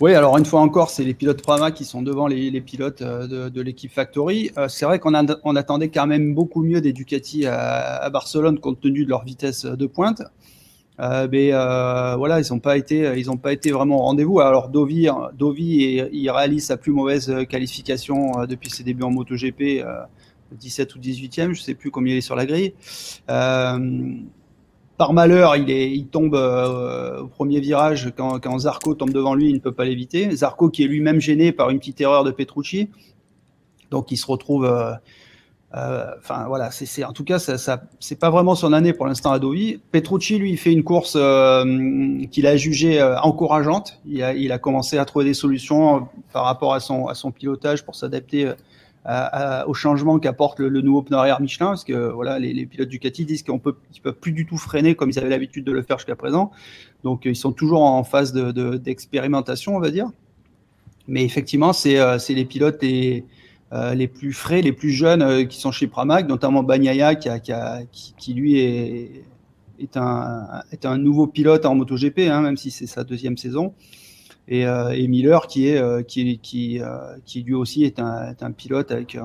Oui, 0.02 0.16
alors 0.16 0.38
une 0.38 0.46
fois 0.46 0.60
encore, 0.60 0.90
c'est 0.90 1.04
les 1.04 1.14
pilotes 1.14 1.42
Pramac 1.42 1.74
qui 1.74 1.86
sont 1.86 2.02
devant 2.02 2.28
les, 2.28 2.52
les 2.52 2.60
pilotes 2.60 3.02
de, 3.02 3.62
l'équipe 3.62 3.92
Factory. 3.92 4.52
c'est 4.68 4.86
vrai 4.86 5.00
qu'on 5.00 5.14
on 5.46 5.56
attendait 5.56 5.90
quand 5.90 6.08
même 6.08 6.36
beaucoup 6.36 6.62
mieux 6.62 6.82
des 6.82 6.92
Ducati 6.92 7.46
à, 7.46 8.10
Barcelone 8.10 8.60
compte 8.60 8.82
tenu 8.82 9.06
de 9.06 9.10
leur 9.10 9.24
vitesse 9.24 9.66
de 9.66 9.86
pointe. 9.86 10.24
Euh, 11.00 11.28
mais 11.32 11.50
euh, 11.52 12.16
voilà, 12.16 12.40
ils 12.40 12.52
n'ont 12.52 12.60
pas 12.60 12.78
été, 12.78 13.14
ils 13.18 13.32
ont 13.32 13.38
pas 13.38 13.54
été 13.54 13.72
vraiment 13.72 13.98
au 13.98 14.04
rendez-vous. 14.04 14.40
Alors 14.40 14.70
Dovi, 14.70 15.08
Dovi, 15.38 16.02
il 16.12 16.30
réalise 16.30 16.66
sa 16.66 16.78
plus 16.78 16.92
mauvaise 16.92 17.34
qualification 17.50 18.40
euh, 18.42 18.46
depuis 18.46 18.70
ses 18.70 18.84
débuts 18.84 19.04
en 19.04 19.12
MotoGP, 19.12 19.84
17 20.52 20.96
ou 20.96 21.00
18e, 21.00 21.44
je 21.46 21.48
ne 21.50 21.54
sais 21.56 21.74
plus 21.74 21.90
combien 21.92 22.14
il 22.14 22.18
est 22.18 22.22
sur 22.22 22.36
la 22.36 22.46
grille. 22.46 22.74
par 23.28 25.14
malheur, 25.14 25.56
il, 25.56 25.72
est, 25.72 25.92
il 25.92 26.08
tombe 26.08 26.36
au 26.36 27.28
premier 27.28 27.60
virage 27.60 28.14
quand, 28.16 28.40
quand, 28.40 28.60
Zarco 28.60 28.94
tombe 28.94 29.12
devant 29.12 29.34
lui, 29.34 29.50
il 29.50 29.56
ne 29.56 29.60
peut 29.60 29.72
pas 29.72 29.86
l'éviter. 29.86 30.30
Zarco 30.36 30.70
qui 30.70 30.84
est 30.84 30.88
lui-même 30.88 31.20
gêné 31.20 31.52
par 31.52 31.72
une 31.72 31.80
petite 31.80 32.00
erreur 32.02 32.24
de 32.24 32.32
Petrucci, 32.32 32.90
donc 33.94 34.12
il 34.12 34.18
se 34.18 34.26
retrouve 34.26 34.66
euh, 34.66 34.94
enfin 35.76 36.46
voilà, 36.48 36.70
c'est 36.70 37.04
en 37.04 37.14
tout 37.14 37.24
cas 37.24 37.40
ça, 37.40 37.58
ça 37.58 37.84
c'est 38.00 38.20
pas 38.20 38.30
vraiment 38.30 38.54
son 38.54 38.74
année 38.74 38.94
pour 38.94 39.08
l'instant 39.08 39.32
à 39.32 39.40
Dovi. 39.40 39.80
Petrucci 39.92 40.38
lui 40.38 40.56
fait 40.56 40.72
une 40.72 40.84
course 40.84 41.16
euh, 41.16 42.24
qu'il 42.32 42.46
a 42.46 42.56
jugée 42.58 43.02
euh, 43.02 43.20
encourageante. 43.22 44.00
Il 44.06 44.22
a, 44.22 44.36
il 44.36 44.52
a 44.52 44.60
commencé 44.60 45.00
à 45.00 45.06
trouver 45.06 45.26
des 45.26 45.34
solutions 45.34 46.08
par 46.32 46.46
rapport 46.46 46.76
à 46.76 46.80
son 46.80 47.08
à 47.08 47.16
son 47.16 47.32
pilotage 47.32 47.84
pour 47.84 47.96
s'adapter 47.96 48.52
au 49.68 49.74
changement 49.74 50.18
qu'apporte 50.18 50.60
le, 50.60 50.80
nouveau 50.80 51.02
pneu 51.02 51.18
arrière 51.18 51.42
Michelin, 51.42 51.68
parce 51.68 51.84
que 51.84 52.10
voilà, 52.12 52.40
les, 52.40 52.54
les 52.54 52.66
pilotes 52.66 52.88
Ducati 52.88 53.26
disent 53.26 53.44
qu'on 53.44 53.60
peut, 53.60 53.76
ils 53.94 54.00
peuvent 54.00 54.16
plus 54.16 54.32
du 54.32 54.46
tout 54.46 54.58
freiner 54.58 54.96
comme 54.96 55.10
ils 55.10 55.20
avaient 55.20 55.28
l'habitude 55.28 55.66
de 55.66 55.74
le 55.74 55.82
faire 55.82 55.98
jusqu'à 55.98 56.16
présent. 56.16 56.52
Donc 57.04 57.24
ils 57.26 57.36
sont 57.36 57.52
toujours 57.52 57.82
en 57.82 58.04
phase 58.04 58.32
de 58.32 58.78
d'expérimentation, 58.78 59.76
on 59.76 59.80
va 59.80 59.90
dire. 59.90 60.08
Mais 61.08 61.26
effectivement, 61.26 61.74
c'est 61.74 61.98
c'est 62.20 62.36
les 62.36 62.46
pilotes 62.46 62.82
et 62.84 63.26
euh, 63.74 63.96
les 63.96 64.08
plus 64.08 64.34
frais, 64.34 64.62
les 64.62 64.72
plus 64.72 64.92
jeunes 64.92 65.24
euh, 65.24 65.46
qui 65.46 65.60
sont 65.60 65.72
chez 65.72 65.88
Pramac, 65.88 66.28
notamment 66.28 66.62
Bagnaia 66.62 67.16
qui, 67.16 68.34
lui 68.36 68.60
est, 68.60 69.26
est, 69.80 69.98
un, 69.98 70.62
est 70.72 70.86
nouveau 70.98 71.26
pilote 71.26 71.66
en 71.66 71.74
MotoGP, 71.74 72.20
hein, 72.30 72.42
même 72.42 72.56
si 72.56 72.70
c'est 72.70 72.86
sa 72.86 73.04
deuxième 73.04 73.36
saison. 73.36 73.74
Et, 74.48 74.68
euh, 74.68 74.92
Miller 75.08 75.48
qui, 75.48 75.70
est, 75.70 75.82
lui 77.36 77.54
aussi 77.56 77.84
est 77.84 78.00
un, 78.00 78.36
un 78.40 78.52
pilote 78.52 78.92
avec 78.92 79.18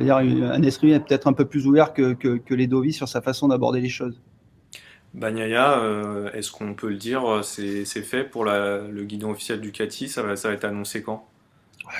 dire, 0.00 0.16
un 0.16 0.62
esprit 0.62 0.98
peut-être 0.98 1.28
un 1.28 1.32
peu 1.32 1.44
plus 1.44 1.68
ouvert 1.68 1.92
que, 1.92 2.16
les 2.50 2.66
Dovi 2.66 2.92
sur 2.92 3.06
sa 3.06 3.22
façon 3.22 3.46
d'aborder 3.46 3.80
les 3.80 3.88
choses. 3.88 4.20
Bagnaia, 5.12 5.80
est-ce 6.32 6.50
qu'on 6.50 6.74
peut 6.74 6.88
le 6.88 6.96
dire, 6.96 7.22
c'est 7.44 7.84
fait 7.84 8.24
pour 8.24 8.44
le 8.44 9.04
guidon 9.04 9.30
officiel 9.30 9.60
Ducati 9.60 10.08
ça 10.08 10.34
ça 10.34 10.48
va 10.48 10.54
être 10.54 10.64
annoncé 10.64 11.02
quand? 11.02 11.28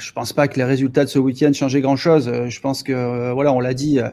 Je 0.01 0.13
pense 0.13 0.33
pas 0.33 0.49
que 0.49 0.57
les 0.57 0.65
résultats 0.65 1.05
de 1.05 1.11
ce 1.11 1.19
week-end 1.19 1.53
changent 1.53 1.79
grand-chose. 1.79 2.29
Euh, 2.29 2.49
je 2.49 2.61
pense 2.61 2.83
que, 2.83 2.93
euh, 2.93 3.33
voilà, 3.33 3.53
on 3.53 3.61
l'a 3.61 3.75
dit, 3.75 4.01
euh, 4.01 4.09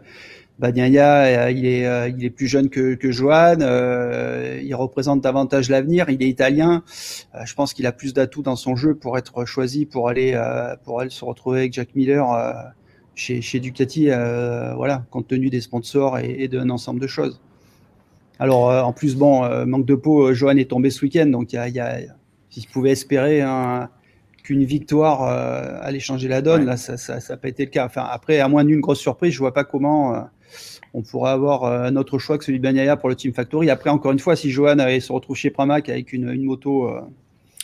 Bagnaia, 0.60 1.50
il 1.50 1.66
est, 1.66 2.12
il 2.16 2.24
est 2.24 2.30
plus 2.30 2.46
jeune 2.46 2.70
que, 2.70 2.94
que 2.94 3.12
Johan, 3.12 3.58
il 3.60 4.76
représente 4.76 5.22
davantage 5.22 5.72
l'avenir, 5.72 6.08
il 6.10 6.22
est 6.22 6.30
italien. 6.30 6.84
je 7.44 7.54
pense 7.56 7.74
qu'il 7.74 7.88
a 7.88 7.92
plus 7.92 8.14
d'atouts 8.14 8.44
dans 8.44 8.56
son 8.56 8.76
jeu 8.76 8.94
pour 8.94 9.18
être 9.18 9.44
choisi, 9.46 9.88
pour 9.88 10.08
aller, 10.08 10.40
pour 10.84 11.02
aller 11.02 11.10
se 11.10 11.26
retrouver 11.26 11.62
avec 11.62 11.74
Jack 11.74 11.96
Miller 11.96 12.28
chez, 13.16 13.42
chez 13.42 13.60
Ducati, 13.60 14.10
voilà, 14.76 15.04
compte 15.10 15.28
tenu 15.28 15.50
des 15.50 15.62
sponsors 15.62 16.20
et, 16.20 16.48
d'un 16.48 16.70
ensemble 16.70 17.00
de 17.00 17.08
choses. 17.08 17.42
Alors, 18.38 18.66
en 18.86 18.94
plus, 18.94 19.16
bon, 19.16 19.66
manque 19.66 19.88
de 19.88 19.96
peau, 19.96 20.32
Johan 20.32 20.58
est 20.58 20.70
tombé 20.70 20.92
ce 20.92 21.04
week-end, 21.04 21.26
donc 21.26 21.54
il 21.54 21.56
y 21.56 21.60
a, 21.60 21.70
y 21.70 21.80
a, 21.80 21.98
s'il 22.52 22.68
pouvait 22.68 22.92
espérer 22.92 23.42
un 23.42 23.90
qu'une 24.42 24.64
victoire 24.64 25.24
euh, 25.24 25.80
allait 25.82 26.00
changer 26.00 26.28
la 26.28 26.42
donne. 26.42 26.66
Là, 26.66 26.78
ça 26.78 26.96
n'a 26.96 27.38
pas 27.38 27.48
été 27.48 27.66
le 27.66 27.72
cas. 27.72 27.86
Enfin, 27.86 28.06
après, 28.10 28.40
à 28.40 28.48
moins 28.48 28.64
d'une 28.64 28.82
grosse 28.82 29.00
surprise, 29.00 29.34
je 29.34 29.40
vois 29.40 29.54
pas 29.54 29.64
comment 29.64 30.16
euh, 30.16 30.20
on 30.94 31.02
pourrait 31.02 31.32
avoir 31.32 31.64
euh, 31.64 31.84
un 31.84 31.96
autre 31.96 32.18
choix 32.18 32.38
que 32.38 32.44
celui 32.44 32.60
de 32.60 32.64
Banyaya 32.64 32.98
pour 32.98 33.10
le 33.10 33.16
Team 33.16 33.34
Factory. 33.34 33.70
Après, 33.70 33.90
encore 33.90 34.12
une 34.12 34.20
fois, 34.20 34.36
si 34.36 34.50
Johan 34.50 34.78
se 34.78 35.12
retrouve 35.12 35.36
chez 35.36 35.50
Pramac 35.50 35.90
avec 35.90 36.14
une, 36.14 36.30
une 36.30 36.44
moto. 36.44 36.90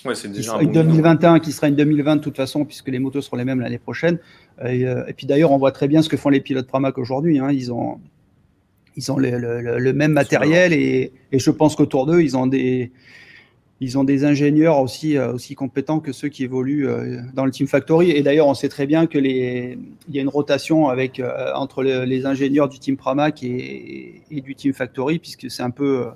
Ouais, 0.06 0.16
c'est 0.16 0.32
déjà 0.32 0.58
une 0.62 0.72
2021 0.72 1.40
qui 1.40 1.52
sera 1.52 1.68
une 1.68 1.76
2020 1.76 2.18
de 2.18 2.22
toute 2.22 2.38
façon, 2.38 2.66
puisque 2.66 2.88
les 2.90 3.00
motos 3.00 3.22
seront 3.22 3.38
les 3.38 3.46
mêmes 3.46 3.60
l'année 3.60 3.80
prochaine. 3.80 4.20
Et, 4.64 4.86
puis 5.16 5.28
d'ailleurs, 5.28 5.52
on 5.52 5.58
voit 5.58 5.72
très 5.72 5.88
bien 5.88 6.02
ce 6.02 6.10
que 6.10 6.18
font 6.18 6.30
les 6.30 6.40
pilotes 6.40 6.68
Pramac 6.68 6.98
aujourd'hui. 6.98 7.40
Hein. 7.40 7.52
Ils 7.52 7.74
ont, 7.74 8.00
ils 8.96 9.12
ont 9.12 9.18
le, 9.18 9.38
le 9.80 9.94
même 9.94 10.12
matériel 10.12 10.72
et, 10.72 11.12
et, 11.32 11.40
je 11.40 11.52
pense 11.52 11.76
qu'autour 11.76 12.06
d'eux, 12.06 12.22
ils 12.22 12.38
ont 12.38 12.48
des, 12.48 12.92
ils 13.80 13.98
ont 13.98 14.04
des 14.04 14.26
ingénieurs 14.26 14.80
aussi, 14.80 15.18
euh, 15.18 15.34
aussi 15.34 15.54
compétents 15.54 16.00
que 16.00 16.12
ceux 16.12 16.30
qui 16.30 16.44
évoluent 16.44 16.88
euh, 16.88 17.22
dans 17.34 17.46
le 17.46 17.52
Team 17.52 17.68
Factory. 17.68 18.12
Et 18.12 18.24
d'ailleurs, 18.24 18.48
on 18.48 18.56
sait 18.56 18.70
très 18.70 18.88
bien 18.88 19.06
que 19.06 19.20
les, 19.20 19.78
il 20.08 20.16
y 20.16 20.20
a 20.20 20.22
une 20.22 20.30
rotation 20.30 20.90
avec, 20.90 21.20
euh, 21.20 21.54
entre 21.54 21.84
les 21.84 22.26
ingénieurs 22.26 22.70
du 22.70 22.80
Team 22.80 22.98
Pramac 22.98 23.44
et, 23.44 24.24
et 24.32 24.42
du 24.42 24.56
Team 24.56 24.74
Factory, 24.74 25.20
puisque 25.20 25.50
c'est 25.52 25.64
un 25.64 25.70
peu. 25.70 26.08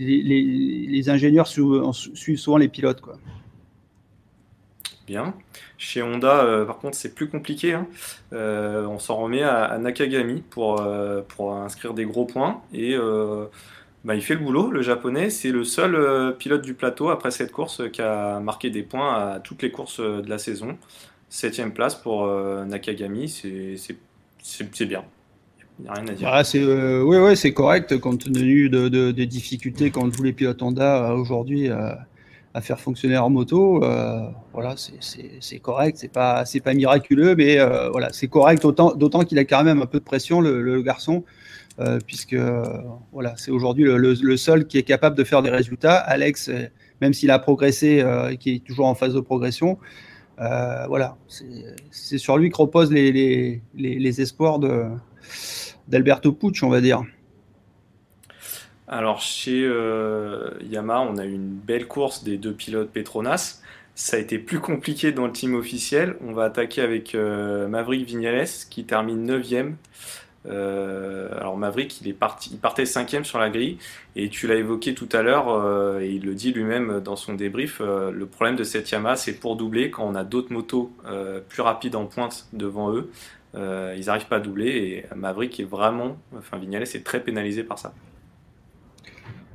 Les, 0.00 1.08
ingénieurs 1.08 1.46
suivent 1.46 2.38
souvent 2.38 2.56
les 2.56 2.68
pilotes. 2.68 3.00
Quoi. 3.00 3.18
Bien. 5.06 5.34
Chez 5.78 6.02
Honda, 6.02 6.64
par 6.66 6.78
contre, 6.78 6.96
c'est 6.96 7.14
plus 7.14 7.28
compliqué. 7.28 7.72
Hein. 7.72 7.86
on 8.32 8.98
s'en 8.98 9.16
remet 9.16 9.42
à, 9.42 9.62
à 9.62 9.78
Nakagami 9.78 10.42
pour, 10.50 10.84
pour 11.28 11.54
inscrire 11.54 11.94
des 11.94 12.04
gros 12.04 12.24
points. 12.24 12.62
Et 12.72 12.96
bah, 14.04 14.14
il 14.14 14.22
fait 14.22 14.34
le 14.34 14.40
boulot, 14.40 14.70
le 14.70 14.82
japonais. 14.82 15.30
C'est 15.30 15.50
le 15.50 15.64
seul 15.64 15.94
euh, 15.94 16.30
pilote 16.30 16.62
du 16.62 16.74
plateau 16.74 17.08
après 17.08 17.30
cette 17.30 17.52
course 17.52 17.82
qui 17.90 18.02
a 18.02 18.38
marqué 18.40 18.68
des 18.68 18.82
points 18.82 19.14
à 19.14 19.40
toutes 19.40 19.62
les 19.62 19.70
courses 19.70 20.00
euh, 20.00 20.20
de 20.20 20.28
la 20.28 20.36
saison. 20.36 20.76
Septième 21.30 21.72
place 21.72 21.94
pour 21.94 22.24
euh, 22.26 22.64
Nakagami, 22.66 23.28
c'est 23.28 24.86
bien. 24.86 25.04
Il 25.78 25.84
n'y 25.84 25.88
a 25.88 25.92
rien 25.94 26.06
à 26.06 26.12
dire. 26.12 26.28
Ah, 26.30 26.44
c'est 26.44 26.62
oui, 26.62 27.16
ouais, 27.16 27.34
c'est 27.34 27.52
correct 27.52 27.98
compte 27.98 28.24
tenu 28.24 28.68
de, 28.68 29.10
des 29.10 29.26
difficultés 29.26 29.90
qu'ont 29.90 30.10
tous 30.10 30.22
les 30.22 30.32
pilotes 30.32 30.62
Honda 30.62 31.14
aujourd'hui 31.14 31.68
à 31.70 32.60
faire 32.60 32.78
fonctionner 32.78 33.14
leur 33.14 33.30
moto. 33.30 33.80
voilà, 34.52 34.76
c'est 34.76 35.58
correct, 35.58 35.96
c'est 35.98 36.12
pas 36.12 36.44
c'est 36.44 36.60
pas 36.60 36.74
miraculeux, 36.74 37.34
mais 37.34 37.58
voilà, 37.90 38.12
c'est 38.12 38.28
correct 38.28 38.62
d'autant 38.62 39.24
qu'il 39.24 39.38
a 39.40 39.44
quand 39.44 39.64
même 39.64 39.82
un 39.82 39.86
peu 39.86 39.98
de 39.98 40.04
pression 40.04 40.40
le 40.40 40.82
garçon. 40.82 41.24
Euh, 41.80 41.98
puisque 42.06 42.36
voilà, 43.12 43.34
c'est 43.36 43.50
aujourd'hui 43.50 43.84
le, 43.84 44.36
seul 44.36 44.66
qui 44.66 44.78
est 44.78 44.84
capable 44.84 45.16
de 45.16 45.24
faire 45.24 45.42
des 45.42 45.50
résultats. 45.50 45.96
Alex, 45.96 46.48
euh, 46.48 46.66
même 47.00 47.12
s'il 47.12 47.30
a 47.32 47.38
progressé, 47.40 48.00
euh, 48.00 48.36
qui 48.36 48.56
est 48.56 48.64
toujours 48.64 48.86
en 48.86 48.94
phase 48.94 49.14
de 49.14 49.20
progression, 49.20 49.78
voilà, 50.38 51.16
c'est 51.90 52.18
sur 52.18 52.36
lui 52.38 52.50
que 52.50 52.56
reposent 52.56 52.92
les, 52.92 53.60
les, 53.74 54.20
espoirs 54.20 54.58
d'Alberto 55.88 56.32
Pucci, 56.32 56.64
on 56.64 56.70
va 56.70 56.80
dire. 56.80 57.02
Alors 58.86 59.20
chez 59.20 59.62
Yamaha, 60.70 61.00
on 61.00 61.18
a 61.18 61.24
eu 61.24 61.32
une 61.32 61.54
belle 61.54 61.86
course 61.86 62.22
des 62.22 62.36
deux 62.36 62.52
pilotes 62.52 62.90
Petronas. 62.90 63.60
Ça 63.96 64.16
a 64.16 64.20
été 64.20 64.40
plus 64.40 64.58
compliqué 64.58 65.12
dans 65.12 65.26
le 65.26 65.32
team 65.32 65.54
officiel. 65.54 66.16
On 66.20 66.32
va 66.32 66.44
attaquer 66.44 66.82
avec 66.82 67.14
Maverick 67.14 68.06
Vignales 68.06 68.48
qui 68.70 68.84
termine 68.84 69.24
9ème. 69.24 69.74
Euh, 70.46 71.28
alors 71.38 71.56
Maverick, 71.56 72.00
il, 72.00 72.08
est 72.08 72.12
parti, 72.14 72.50
il 72.52 72.58
partait 72.58 72.86
cinquième 72.86 73.24
sur 73.24 73.38
la 73.38 73.50
grille, 73.50 73.78
et 74.16 74.28
tu 74.28 74.46
l'as 74.46 74.56
évoqué 74.56 74.94
tout 74.94 75.08
à 75.12 75.22
l'heure, 75.22 75.48
euh, 75.48 76.00
et 76.00 76.10
il 76.10 76.24
le 76.24 76.34
dit 76.34 76.52
lui-même 76.52 77.00
dans 77.00 77.16
son 77.16 77.34
débrief, 77.34 77.80
euh, 77.80 78.10
le 78.10 78.26
problème 78.26 78.56
de 78.56 78.64
cette 78.64 78.90
Yamaha, 78.90 79.16
c'est 79.16 79.34
pour 79.34 79.56
doubler, 79.56 79.90
quand 79.90 80.04
on 80.04 80.14
a 80.14 80.24
d'autres 80.24 80.52
motos 80.52 80.92
plus 81.48 81.62
rapides 81.62 81.96
en 81.96 82.06
pointe 82.06 82.46
devant 82.52 82.92
eux, 82.92 83.10
ils 83.54 84.06
n'arrivent 84.06 84.26
pas 84.26 84.36
à 84.36 84.40
doubler, 84.40 84.68
et 84.68 85.14
Maverick 85.14 85.58
est 85.60 85.64
vraiment, 85.64 86.16
enfin 86.36 86.58
Vignales 86.58 86.82
est 86.82 87.04
très 87.04 87.20
pénalisé 87.20 87.62
par 87.62 87.78
ça. 87.78 87.94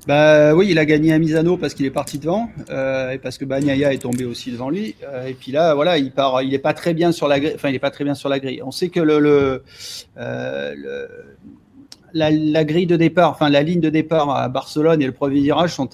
Bah 0.09 0.55
oui, 0.55 0.69
il 0.71 0.79
a 0.79 0.85
gagné 0.85 1.13
à 1.13 1.19
Misano 1.19 1.55
parce 1.55 1.75
qu'il 1.75 1.85
est 1.85 1.91
parti 1.91 2.17
devant 2.17 2.49
euh, 2.71 3.11
et 3.11 3.19
parce 3.19 3.37
que 3.37 3.45
Bagnaia 3.45 3.93
est 3.93 3.99
tombé 3.99 4.25
aussi 4.25 4.51
devant 4.51 4.71
lui. 4.71 4.95
Euh, 5.03 5.27
et 5.27 5.35
puis 5.35 5.51
là, 5.51 5.75
voilà, 5.75 5.99
il 5.99 6.11
part, 6.11 6.41
il 6.41 6.51
est 6.51 6.57
pas 6.57 6.73
très 6.73 6.95
bien 6.95 7.11
sur 7.11 7.27
la 7.27 7.39
grille. 7.39 7.51
Enfin, 7.53 7.69
il 7.69 7.75
est 7.75 7.79
pas 7.79 7.91
très 7.91 8.05
bien 8.05 8.15
sur 8.15 8.27
la 8.27 8.39
grille. 8.39 8.59
On 8.63 8.71
sait 8.71 8.89
que 8.89 8.99
le, 8.99 9.61
euh, 10.17 11.07
la, 12.13 12.63
grille 12.63 12.87
de 12.87 12.95
départ, 12.95 13.29
enfin 13.29 13.51
la 13.51 13.61
ligne 13.61 13.81
de 13.81 13.91
départ 13.91 14.31
à 14.31 14.49
Barcelone 14.49 14.99
et 14.99 15.05
le 15.05 15.11
premier 15.11 15.41
virage 15.41 15.75
sont, 15.75 15.89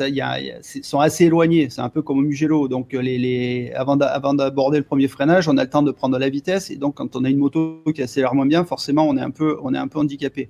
assez 1.01 1.25
éloignés. 1.25 1.67
C'est 1.69 1.81
un 1.81 1.89
peu 1.89 2.01
comme 2.01 2.19
au 2.19 2.21
Mugello. 2.21 2.69
Donc 2.69 2.93
les, 2.93 3.73
avant 3.75 3.97
d'aborder 3.97 4.77
le 4.77 4.85
premier 4.85 5.09
freinage, 5.09 5.49
on 5.49 5.57
a 5.57 5.63
le 5.65 5.69
temps 5.69 5.83
de 5.83 5.91
prendre 5.91 6.17
la 6.17 6.29
vitesse 6.29 6.71
et 6.71 6.77
donc 6.77 6.95
quand 6.95 7.17
on 7.17 7.25
a 7.25 7.29
une 7.29 7.39
moto 7.39 7.83
qui 7.93 8.01
accélère 8.01 8.33
moins 8.33 8.45
bien, 8.45 8.63
forcément 8.63 9.09
on 9.09 9.17
est 9.17 9.21
un 9.21 9.31
peu 9.31 9.57
handicapé. 9.93 10.49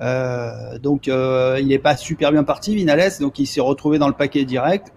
Euh, 0.00 0.78
donc 0.78 1.08
euh, 1.08 1.58
il 1.60 1.68
n'est 1.68 1.78
pas 1.78 1.96
super 1.96 2.32
bien 2.32 2.44
parti, 2.44 2.74
Vinales, 2.74 3.12
donc 3.20 3.38
il 3.38 3.46
s'est 3.46 3.60
retrouvé 3.60 3.98
dans 3.98 4.08
le 4.08 4.14
paquet 4.14 4.44
direct. 4.44 4.92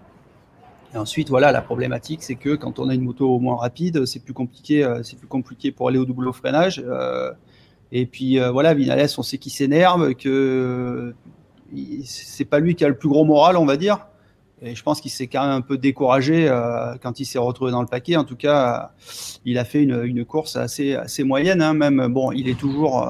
Et 0.94 0.96
ensuite, 0.96 1.28
voilà, 1.28 1.50
la 1.50 1.60
problématique, 1.60 2.22
c'est 2.22 2.36
que 2.36 2.54
quand 2.54 2.78
on 2.78 2.88
a 2.88 2.94
une 2.94 3.02
moto 3.02 3.38
moins 3.40 3.56
rapide, 3.56 4.06
c'est 4.06 4.20
plus 4.20 4.32
compliqué, 4.32 4.84
euh, 4.84 5.02
c'est 5.02 5.18
plus 5.18 5.26
compliqué 5.26 5.72
pour 5.72 5.88
aller 5.88 5.98
au 5.98 6.04
double 6.04 6.32
freinage. 6.32 6.82
et 7.92 8.06
puis 8.06 8.38
voilà, 8.38 8.74
Vinales, 8.74 9.08
on 9.18 9.22
sait 9.22 9.38
qu'il 9.38 9.52
s'énerve, 9.52 10.14
que 10.14 11.14
c'est 12.04 12.44
pas 12.44 12.60
lui 12.60 12.74
qui 12.74 12.84
a 12.84 12.88
le 12.88 12.96
plus 12.96 13.08
gros 13.08 13.24
moral, 13.24 13.56
on 13.56 13.66
va 13.66 13.76
dire. 13.76 14.06
Et 14.62 14.74
je 14.74 14.82
pense 14.82 15.00
qu'il 15.00 15.10
s'est 15.10 15.26
quand 15.26 15.42
même 15.42 15.50
un 15.50 15.60
peu 15.60 15.76
découragé 15.76 16.48
quand 17.02 17.20
il 17.20 17.24
s'est 17.26 17.38
retrouvé 17.38 17.70
dans 17.70 17.82
le 17.82 17.88
paquet. 17.88 18.16
En 18.16 18.24
tout 18.24 18.36
cas, 18.36 18.92
il 19.44 19.58
a 19.58 19.64
fait 19.64 19.82
une, 19.82 20.02
une 20.04 20.24
course 20.24 20.56
assez, 20.56 20.94
assez 20.94 21.24
moyenne. 21.24 21.60
Hein, 21.60 21.74
même 21.74 22.08
bon, 22.08 22.32
il 22.32 22.48
est 22.48 22.58
toujours, 22.58 23.06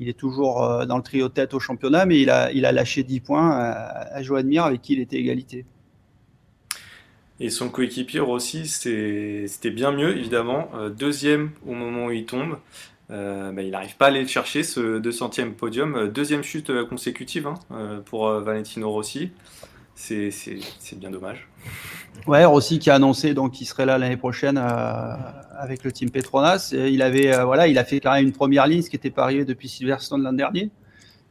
il 0.00 0.08
est 0.08 0.18
toujours 0.18 0.86
dans 0.86 0.96
le 0.96 1.02
trio 1.02 1.28
tête 1.28 1.54
au 1.54 1.60
championnat, 1.60 2.06
mais 2.06 2.20
il 2.20 2.30
a, 2.30 2.50
il 2.52 2.66
a 2.66 2.72
lâché 2.72 3.02
10 3.02 3.20
points 3.20 3.50
à, 3.50 4.14
à 4.14 4.22
Joan 4.22 4.46
Mir 4.46 4.64
avec 4.64 4.82
qui 4.82 4.94
il 4.94 5.00
était 5.00 5.16
égalité. 5.16 5.64
Et 7.40 7.50
son 7.50 7.68
coéquipier 7.68 8.20
Rossi, 8.20 8.66
c'était 8.68 9.70
bien 9.70 9.90
mieux, 9.92 10.16
évidemment. 10.16 10.68
deuxième 10.96 11.50
au 11.66 11.72
moment 11.72 12.06
où 12.06 12.10
il 12.12 12.26
tombe. 12.26 12.58
Bah, 13.08 13.52
il 13.58 13.70
n'arrive 13.70 13.96
pas 13.96 14.06
à 14.06 14.08
aller 14.08 14.22
le 14.22 14.28
chercher, 14.28 14.62
ce 14.62 15.00
200e 15.00 15.52
podium. 15.52 16.08
Deuxième 16.08 16.42
chute 16.42 16.72
consécutive 16.84 17.48
hein, 17.48 18.02
pour 18.06 18.28
Valentino 18.28 18.90
Rossi. 18.90 19.30
C'est 19.94 20.98
bien 20.98 21.10
dommage. 21.10 21.48
Ouais, 22.26 22.44
Rossi 22.44 22.78
qui 22.78 22.90
a 22.90 22.94
annoncé 22.94 23.34
donc 23.34 23.52
qu'il 23.52 23.66
serait 23.66 23.86
là 23.86 23.98
l'année 23.98 24.16
prochaine 24.16 24.58
euh, 24.58 25.14
avec 25.58 25.84
le 25.84 25.92
team 25.92 26.10
Petronas. 26.10 26.72
il 26.72 27.02
avait 27.02 27.34
euh, 27.34 27.44
voilà, 27.44 27.68
il 27.68 27.78
a 27.78 27.84
fait 27.84 28.02
même 28.04 28.26
une 28.26 28.32
première 28.32 28.66
ligne, 28.66 28.82
ce 28.82 28.90
qui 28.90 28.96
n'était 28.96 29.10
pas 29.10 29.24
arrivé 29.24 29.44
depuis 29.44 29.68
Silverstone 29.68 30.22
l'an 30.22 30.32
dernier. 30.32 30.70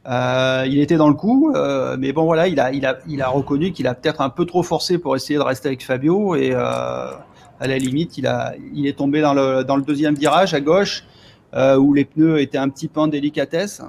Euh, 0.06 0.64
il 0.66 0.78
était 0.80 0.96
dans 0.96 1.08
le 1.08 1.14
coup, 1.14 1.54
mais 1.98 2.12
bon 2.12 2.24
voilà, 2.24 2.46
il 2.48 2.60
a 2.60 2.72
il 2.72 2.86
a 2.86 2.98
il 3.08 3.22
a 3.22 3.28
reconnu 3.28 3.72
qu'il 3.72 3.86
a 3.86 3.94
peut-être 3.94 4.20
un 4.20 4.30
peu 4.30 4.44
trop 4.44 4.62
forcé 4.62 4.98
pour 4.98 5.16
essayer 5.16 5.38
de 5.38 5.44
rester 5.44 5.68
avec 5.68 5.84
Fabio 5.84 6.34
et 6.34 6.54
à 6.54 7.24
la 7.60 7.78
limite 7.78 8.18
il 8.18 8.26
a 8.26 8.54
il 8.74 8.86
est 8.86 8.98
tombé 8.98 9.20
dans 9.20 9.34
le 9.34 9.64
dans 9.64 9.76
le 9.76 9.82
deuxième 9.82 10.14
virage 10.14 10.54
à 10.54 10.60
gauche 10.60 11.04
où 11.54 11.94
les 11.94 12.04
pneus 12.04 12.40
étaient 12.40 12.58
un 12.58 12.68
petit 12.68 12.88
peu 12.88 13.00
en 13.00 13.08
délicatesse. 13.08 13.82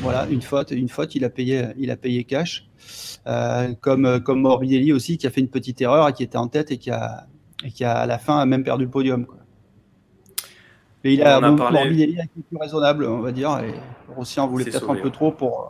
Voilà, 0.00 0.26
une 0.30 0.42
faute, 0.42 0.70
une 0.70 0.88
faute, 0.88 1.14
il 1.14 1.24
a 1.24 1.30
payé 1.30 1.68
il 1.76 1.90
a 1.90 1.96
payé 1.96 2.24
cash. 2.24 2.68
Euh, 3.26 3.74
comme, 3.80 4.20
comme 4.20 4.40
Morbidelli 4.40 4.92
aussi, 4.92 5.16
qui 5.16 5.26
a 5.26 5.30
fait 5.30 5.40
une 5.40 5.48
petite 5.48 5.80
erreur 5.80 6.08
et 6.08 6.12
qui 6.12 6.24
était 6.24 6.38
en 6.38 6.48
tête 6.48 6.72
et 6.72 6.78
qui 6.78 6.90
a, 6.90 7.26
et 7.64 7.70
qui 7.70 7.84
a 7.84 7.98
à 7.98 8.06
la 8.06 8.18
fin 8.18 8.38
a 8.38 8.46
même 8.46 8.64
perdu 8.64 8.84
le 8.84 8.90
podium. 8.90 9.26
Quoi. 9.26 9.38
Mais 11.04 11.14
il 11.14 11.22
a, 11.22 11.36
a 11.36 11.40
Morbidelli 11.40 12.18
a 12.18 12.24
été 12.24 12.40
plus 12.48 12.56
raisonnable, 12.58 13.04
on 13.04 13.20
va 13.20 13.32
dire, 13.32 13.56
et 13.58 13.74
Rossi 14.14 14.40
en 14.40 14.48
voulait 14.48 14.64
peut-être 14.64 14.90
un 14.90 14.96
peu 14.96 15.10
trop 15.10 15.30
pour. 15.30 15.60
Euh, 15.60 15.66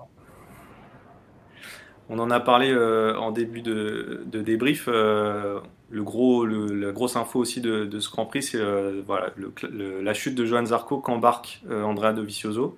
on 2.08 2.18
en 2.18 2.30
a 2.30 2.40
parlé 2.40 2.70
euh, 2.70 3.16
en 3.16 3.32
début 3.32 3.62
de, 3.62 4.22
de 4.26 4.42
débrief. 4.42 4.86
Euh, 4.88 5.60
le 5.90 6.02
gros, 6.02 6.46
le, 6.46 6.66
la 6.66 6.92
grosse 6.92 7.16
info 7.16 7.38
aussi 7.38 7.60
de, 7.60 7.84
de 7.84 8.00
ce 8.00 8.10
Grand 8.10 8.24
Prix, 8.24 8.42
c'est 8.42 8.58
euh, 8.58 9.02
voilà, 9.06 9.30
le, 9.36 10.00
la 10.00 10.14
chute 10.14 10.34
de 10.34 10.44
Johan 10.46 10.64
Zarco 10.64 10.98
qu'embarque 10.98 11.62
Andrea 11.70 12.12
Dovizioso. 12.14 12.76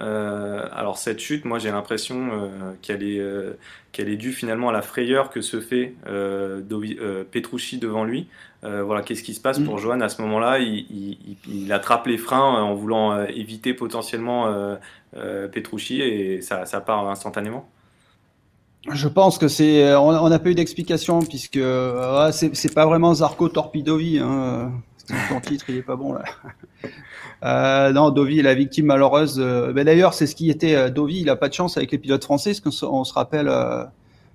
Euh, 0.00 0.66
alors 0.72 0.96
cette 0.96 1.20
chute, 1.20 1.44
moi 1.44 1.58
j'ai 1.58 1.70
l'impression 1.70 2.30
euh, 2.32 2.72
qu'elle 2.80 3.02
est, 3.02 3.18
euh, 3.18 3.58
qu'elle 3.92 4.08
est 4.08 4.16
due 4.16 4.32
finalement 4.32 4.70
à 4.70 4.72
la 4.72 4.82
frayeur 4.82 5.30
que 5.30 5.40
se 5.42 5.60
fait 5.60 5.94
Petrucci 7.30 7.78
devant 7.78 8.04
lui. 8.04 8.28
voilà, 8.62 9.02
qu'est-ce 9.02 9.22
qui 9.22 9.34
se 9.34 9.40
passe 9.40 9.58
pour 9.58 9.76
mm. 9.76 9.80
Johan? 9.80 10.00
À 10.00 10.08
ce 10.08 10.22
moment-là 10.22 10.58
il, 10.60 11.72
attrape 11.72 12.06
les 12.06 12.18
freins 12.18 12.62
en 12.62 12.74
voulant 12.74 13.24
éviter 13.26 13.74
potentiellement 13.74 14.76
Petrucci 15.12 16.00
et 16.00 16.40
ça, 16.40 16.64
ça, 16.64 16.80
part 16.80 17.08
instantanément. 17.08 17.68
Je 18.90 19.06
pense 19.06 19.38
que 19.38 19.46
c'est, 19.46 19.94
on 19.94 20.28
n'a 20.28 20.38
pas 20.38 20.48
eu 20.48 20.54
d'explication 20.54 21.20
puisque 21.20 21.60
c'est 22.32 22.74
pas 22.74 22.86
vraiment 22.86 23.14
Zarco 23.14 23.48
Torpidovi. 23.48 24.18
Hein. 24.18 24.72
Ton 25.28 25.40
titre, 25.40 25.66
il 25.68 25.76
est 25.76 25.82
pas 25.82 25.96
bon 25.96 26.14
là. 26.14 26.24
Euh, 27.44 27.92
non, 27.92 28.10
Dovi 28.10 28.38
est 28.38 28.42
la 28.42 28.54
victime 28.54 28.86
malheureuse. 28.86 29.36
Euh, 29.38 29.72
ben, 29.72 29.84
d'ailleurs, 29.84 30.14
c'est 30.14 30.26
ce 30.26 30.34
qui 30.36 30.50
était 30.50 30.74
euh, 30.74 30.90
Dovi. 30.90 31.20
Il 31.20 31.30
a 31.30 31.36
pas 31.36 31.48
de 31.48 31.54
chance 31.54 31.76
avec 31.76 31.90
les 31.90 31.98
pilotes 31.98 32.24
français, 32.24 32.52
parce 32.52 32.80
qu'on 32.80 33.04
se 33.04 33.12
rappelle, 33.12 33.48
euh, 33.48 33.84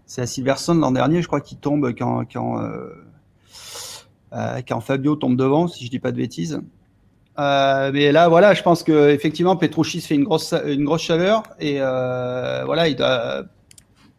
c'est 0.05 0.21
à 0.21 0.27
Silverstone 0.27 0.79
l'an 0.79 0.91
dernier, 0.91 1.21
je 1.21 1.27
crois, 1.27 1.41
qu'il 1.41 1.57
tombe 1.57 1.93
quand 1.97 2.25
quand, 2.31 2.61
quand 4.67 4.81
Fabio 4.81 5.15
tombe 5.15 5.37
devant, 5.37 5.67
si 5.67 5.85
je 5.85 5.89
dis 5.89 5.99
pas 5.99 6.11
de 6.11 6.17
bêtises. 6.17 6.61
mais 7.37 8.11
là, 8.11 8.27
voilà, 8.29 8.53
je 8.53 8.63
pense 8.63 8.83
que 8.83 9.09
effectivement, 9.09 9.55
Petrucci 9.55 10.01
se 10.01 10.07
fait 10.07 10.15
une 10.15 10.23
grosse 10.23 10.53
une 10.65 10.85
grosse 10.85 11.01
chaleur 11.01 11.43
et 11.59 11.79
voilà, 11.79 12.87
il 12.87 12.95
doit 12.95 13.43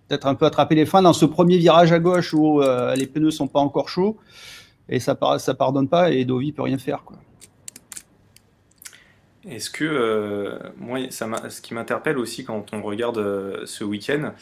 peut-être 0.08 0.26
un 0.26 0.34
peu 0.34 0.46
attraper 0.46 0.74
les 0.74 0.86
freins 0.86 1.02
dans 1.02 1.14
ce 1.14 1.24
premier 1.24 1.58
virage 1.58 1.92
à 1.92 1.98
gauche 1.98 2.34
où 2.34 2.60
les 2.96 3.06
pneus 3.06 3.30
sont 3.30 3.48
pas 3.48 3.60
encore 3.60 3.88
chauds 3.88 4.18
et 4.90 5.00
ça 5.00 5.16
ça 5.38 5.54
pardonne 5.54 5.88
pas 5.88 6.10
et 6.10 6.24
Dovi 6.26 6.52
peut 6.52 6.62
rien 6.62 6.78
faire 6.78 7.02
quoi. 7.04 7.16
Est-ce 9.48 9.70
que, 9.70 9.84
euh, 9.84 10.58
moi, 10.76 10.98
ce 11.10 11.60
qui 11.62 11.74
m'interpelle 11.74 12.18
aussi 12.18 12.44
quand 12.44 12.66
on 12.72 12.82
regarde 12.82 13.18
euh, 13.18 13.62
ce 13.64 13.82
week-end, 13.82 14.32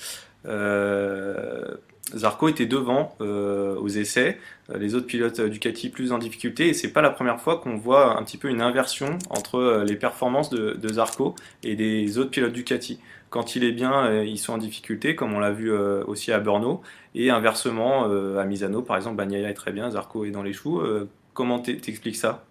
euh, 0.47 1.77
Zarco 2.15 2.49
était 2.49 2.67
devant 2.67 3.17
aux 3.19 3.89
essais, 3.89 4.39
les 4.73 4.95
autres 4.95 5.07
pilotes 5.07 5.41
Ducati 5.41 5.89
plus 5.91 6.13
en 6.13 6.19
difficulté, 6.19 6.69
et 6.69 6.73
c'est 6.73 6.93
pas 6.93 7.03
la 7.03 7.11
première 7.11 7.41
fois 7.41 7.59
qu'on 7.59 7.77
voit 7.77 8.17
un 8.17 8.23
petit 8.23 8.39
peu 8.39 8.49
une 8.49 8.61
inversion 8.61 9.19
entre 9.29 9.83
les 9.85 9.97
performances 9.97 10.51
de, 10.51 10.89
Zarco 10.89 11.35
et 11.65 11.75
des 11.75 12.19
autres 12.19 12.31
pilotes 12.31 12.53
Ducati. 12.53 13.01
Quand 13.29 13.57
il 13.57 13.65
est 13.65 13.73
bien, 13.73 14.23
ils 14.23 14.39
sont 14.39 14.53
en 14.53 14.59
difficulté, 14.59 15.17
comme 15.17 15.35
on 15.35 15.41
l'a 15.41 15.51
vu 15.51 15.73
aussi 15.73 16.31
à 16.31 16.39
Brno, 16.39 16.81
et 17.17 17.31
inversement, 17.31 18.05
à 18.05 18.45
Misano, 18.45 18.83
par 18.83 18.97
exemple, 18.97 19.17
Bagnaia 19.17 19.51
est 19.51 19.55
très 19.55 19.73
bien, 19.73 19.91
Zarco 19.91 20.25
est 20.25 20.31
dans 20.31 20.45
les 20.45 20.53
choux. 20.53 20.81
comment 21.35 21.59
t'expliques 21.59 22.15
ça? 22.15 22.46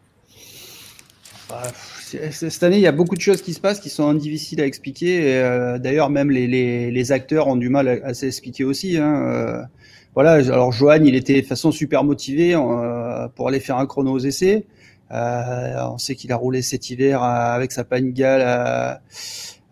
Cette 2.32 2.64
année, 2.64 2.78
il 2.78 2.82
y 2.82 2.88
a 2.88 2.92
beaucoup 2.92 3.16
de 3.16 3.22
choses 3.22 3.42
qui 3.42 3.54
se 3.54 3.60
passent 3.60 3.80
qui 3.80 3.90
sont 3.90 4.14
difficiles 4.14 4.62
à 4.62 4.66
expliquer. 4.66 5.36
Euh, 5.36 5.78
d'ailleurs, 5.78 6.10
même 6.10 6.32
les, 6.32 7.12
acteurs 7.12 7.48
ont 7.48 7.56
du 7.56 7.70
mal 7.70 7.88
à, 7.88 8.14
s'expliquer 8.14 8.64
aussi. 8.64 8.98
Hein. 8.98 9.24
Euh, 9.28 9.62
voilà. 10.14 10.34
Alors, 10.34 10.72
Johan, 10.72 11.04
il 11.04 11.16
était 11.16 11.42
de 11.42 11.46
façon 11.46 11.72
super 11.72 12.04
motivé 12.04 12.56
euh, 12.56 13.28
pour 13.30 13.48
aller 13.48 13.60
faire 13.60 13.78
un 13.78 13.86
chrono 13.86 14.12
aux 14.12 14.20
essais. 14.20 14.66
on 15.12 15.98
sait 15.98 16.16
qu'il 16.16 16.32
a 16.32 16.36
roulé 16.36 16.62
cet 16.62 16.90
hiver 16.90 17.24
avec 17.24 17.72
sa 17.72 17.84
Panigale 17.84 18.42
à, 18.42 19.02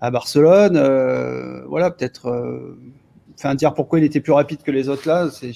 à 0.01 0.11
Barcelone. 0.11 0.77
voilà, 1.67 1.91
peut-être. 1.91 2.75
Enfin, 3.37 3.55
dire 3.55 3.73
pourquoi 3.73 3.99
il 3.99 4.05
était 4.05 4.21
plus 4.21 4.31
rapide 4.31 4.61
que 4.63 4.71
les 4.71 4.89
autres 4.89 5.07
là, 5.07 5.29
c'est 5.31 5.51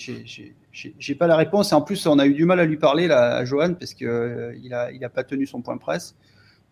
j'ai 1.00 1.16
pas 1.16 1.28
la 1.28 1.36
réponse. 1.36 1.72
Et 1.72 1.76
en 1.76 1.82
plus, 1.82 2.06
on 2.08 2.20
a 2.20 2.26
eu 2.26 2.34
du 2.34 2.46
mal 2.46 2.60
à 2.60 2.66
lui 2.66 2.78
parler 2.78 3.08
là, 3.08 3.36
à 3.36 3.46
Johan 3.46 3.74
parce 3.74 3.94
que 3.94 4.54
il 4.62 4.74
a, 4.74 4.92
il 4.92 5.04
a 5.04 5.10
pas 5.10 5.24
tenu 5.24 5.46
son 5.46 5.62
point 5.62 5.78
presse. 5.78 6.16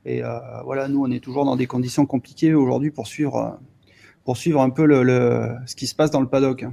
Et 0.06 0.24
euh, 0.24 0.39
voilà, 0.63 0.88
nous, 0.88 1.04
on 1.04 1.12
est 1.12 1.20
toujours 1.20 1.46
dans 1.46 1.56
des 1.56 1.65
conditions 1.65 2.06
compliquées 2.06 2.54
aujourd'hui 2.54 2.91
pour 2.91 3.08
suivre, 3.08 3.60
pour 4.24 4.38
suivre 4.38 4.62
un 4.62 4.70
peu 4.70 4.86
le, 4.86 5.56
ce 5.65 5.76
qui 5.76 5.88
se 5.88 5.96
passe 5.96 6.12
dans 6.12 6.22
le 6.22 6.28
paddock. 6.28 6.65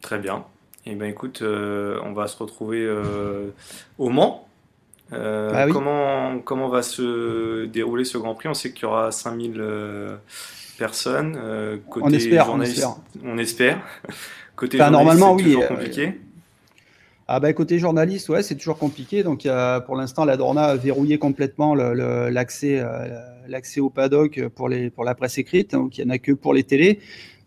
Très 0.00 0.18
bien. 0.18 0.46
Et 0.84 0.92
eh 0.92 0.94
ben 0.96 1.08
écoute, 1.08 1.42
euh, 1.42 2.00
on 2.02 2.12
va 2.12 2.26
se 2.26 2.36
retrouver 2.36 2.84
euh, 2.84 3.50
au 3.98 4.08
Mans. 4.08 4.48
Bah 5.12 5.66
comment, 5.70 6.38
comment 6.38 6.68
va 6.70 6.82
se 6.82 7.66
dérouler 7.66 8.04
ce 8.04 8.16
Grand 8.16 8.34
Prix? 8.34 8.48
On 8.48 8.54
sait 8.54 8.72
qu'il 8.72 8.84
y 8.84 8.86
aura 8.86 9.12
5000 9.12 9.62
personnes. 10.78 11.38
côté 11.90 12.06
on 12.06 12.10
espère, 12.10 12.50
on 12.50 12.60
espère. 12.62 12.96
On 13.22 13.36
espère. 13.36 13.82
Côté 14.62 14.78
normalement, 14.78 15.34
oui. 15.34 15.44
Toujours 15.44 15.66
compliqué. 15.66 16.14
Ah 17.28 17.40
bah 17.40 17.52
côté 17.52 17.78
journaliste, 17.78 18.28
ouais, 18.28 18.42
c'est 18.42 18.56
toujours 18.56 18.78
compliqué. 18.78 19.22
Donc 19.22 19.48
pour 19.86 19.96
l'instant, 19.96 20.24
la 20.24 20.36
Dorna 20.36 20.64
a 20.64 20.76
verrouillé 20.76 21.18
complètement 21.18 21.74
l'accès 21.74 22.78
euh, 22.78 23.08
l'accès 23.48 23.80
au 23.80 23.90
paddock 23.90 24.48
pour 24.54 24.68
les 24.68 24.90
pour 24.90 25.04
la 25.04 25.14
presse 25.14 25.38
écrite. 25.38 25.72
Donc 25.72 25.98
il 25.98 26.04
y 26.04 26.06
en 26.06 26.10
a 26.10 26.18
que 26.18 26.32
pour 26.32 26.54
les 26.54 26.62
télés. 26.62 27.00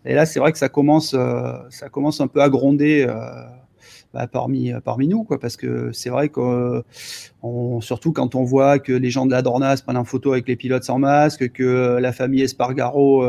Et 0.06 0.14
là, 0.14 0.26
c'est 0.26 0.40
vrai 0.40 0.52
que 0.52 0.58
ça 0.58 0.70
commence 0.70 1.14
euh, 1.14 1.54
ça 1.70 1.90
commence 1.90 2.20
un 2.20 2.28
peu 2.28 2.42
à 2.42 2.50
gronder. 2.50 3.06
Euh, 3.08 3.14
bah, 4.14 4.28
parmi 4.28 4.72
parmi 4.86 5.10
nous 5.10 5.26
quoi 5.26 5.38
parce 5.42 5.58
que 5.58 5.92
c'est 5.92 6.10
vrai 6.10 6.30
que 6.30 6.84
surtout 7.82 8.14
quand 8.14 8.34
on 8.34 8.44
voit 8.44 8.80
que 8.80 8.94
les 8.94 9.10
gens 9.10 9.26
de 9.26 9.32
la 9.32 9.42
Dorna 9.42 9.76
se 9.76 9.84
prennent 9.84 9.98
en 9.98 10.06
photo 10.06 10.32
avec 10.32 10.48
les 10.48 10.56
pilotes 10.56 10.86
sans 10.86 11.00
masque 11.00 11.52
que 11.52 11.98
la 12.00 12.14
famille 12.14 12.42
Espargaro 12.42 13.28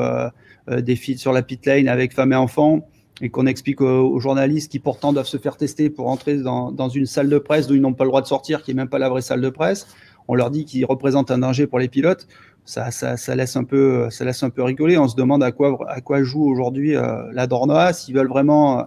défile 0.79 1.19
sur 1.19 1.33
la 1.33 1.43
pit 1.43 1.67
lane 1.67 1.89
avec 1.89 2.15
femme 2.15 2.33
et 2.33 2.37
enfants 2.37 2.87
et 3.21 3.31
qu'on 3.31 3.47
explique 3.47 3.81
aux, 3.81 4.21
journalistes 4.21 4.71
qui 4.71 4.79
pourtant 4.79 5.13
doivent 5.13 5.27
se 5.27 5.39
faire 5.39 5.57
tester 5.57 5.91
pour 5.91 6.09
entrer 6.09 6.37
dans, 6.37 6.89
une 6.89 7.07
salle 7.07 7.29
de 7.29 7.39
presse 7.39 7.67
d'où 7.67 7.75
ils 7.75 7.81
n'ont 7.81 7.95
pas 7.95 8.05
le 8.05 8.11
droit 8.11 8.23
de 8.23 8.27
sortir, 8.27 8.63
qui 8.63 8.73
est 8.73 8.75
même 8.75 8.89
pas 8.89 8.99
la 8.99 9.09
vraie 9.09 9.23
salle 9.23 9.41
de 9.41 9.51
presse. 9.51 9.87
On 10.29 10.35
leur 10.35 10.51
dit 10.51 10.65
qu'ils 10.65 10.85
représentent 10.85 11.31
un 11.31 11.39
danger 11.39 11.67
pour 11.67 11.79
les 11.79 11.89
pilotes. 11.89 12.27
Ça, 12.65 12.91
laisse 13.37 13.57
un 13.57 13.63
peu, 13.63 14.11
ça 14.11 14.25
laisse 14.25 14.43
un 14.43 14.51
peu 14.51 14.63
rigoler. 14.63 14.99
On 14.99 15.07
se 15.07 15.15
demande 15.15 15.43
à 15.43 15.53
quoi, 15.53 16.23
joue 16.23 16.45
aujourd'hui 16.45 16.97
euh, 16.97 17.31
la 17.33 17.47
Dornoa. 17.47 17.93
S'ils 17.93 18.15
veulent 18.15 18.29
vraiment 18.29 18.81
euh, 18.81 18.83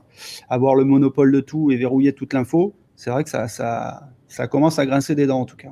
avoir 0.49 0.75
le 0.75 0.83
monopole 0.83 1.31
de 1.31 1.39
tout 1.39 1.71
et 1.71 1.77
verrouiller 1.77 2.11
toute 2.11 2.33
l'info, 2.33 2.73
c'est 2.97 3.09
vrai 3.09 3.23
que 3.23 3.29
ça, 3.29 4.47
commence 4.51 4.79
à 4.79 4.85
grincer 4.85 5.15
des 5.15 5.27
dents 5.27 5.39
en 5.39 5.45
tout 5.45 5.55
cas. 5.55 5.71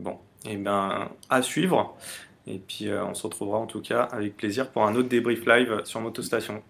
Bon, 0.00 0.16
et 0.46 0.52
eh 0.52 0.56
ben 0.56 1.08
à 1.28 1.42
suivre. 1.42 1.94
Et 2.46 2.58
puis 2.58 2.88
euh, 2.88 3.04
on 3.04 3.14
se 3.14 3.22
retrouvera 3.22 3.58
en 3.58 3.66
tout 3.66 3.80
cas 3.80 4.02
avec 4.02 4.36
plaisir 4.36 4.70
pour 4.70 4.86
un 4.86 4.94
autre 4.96 5.08
débrief 5.08 5.46
live 5.46 5.82
sur 5.84 6.00
Motostation 6.00 6.62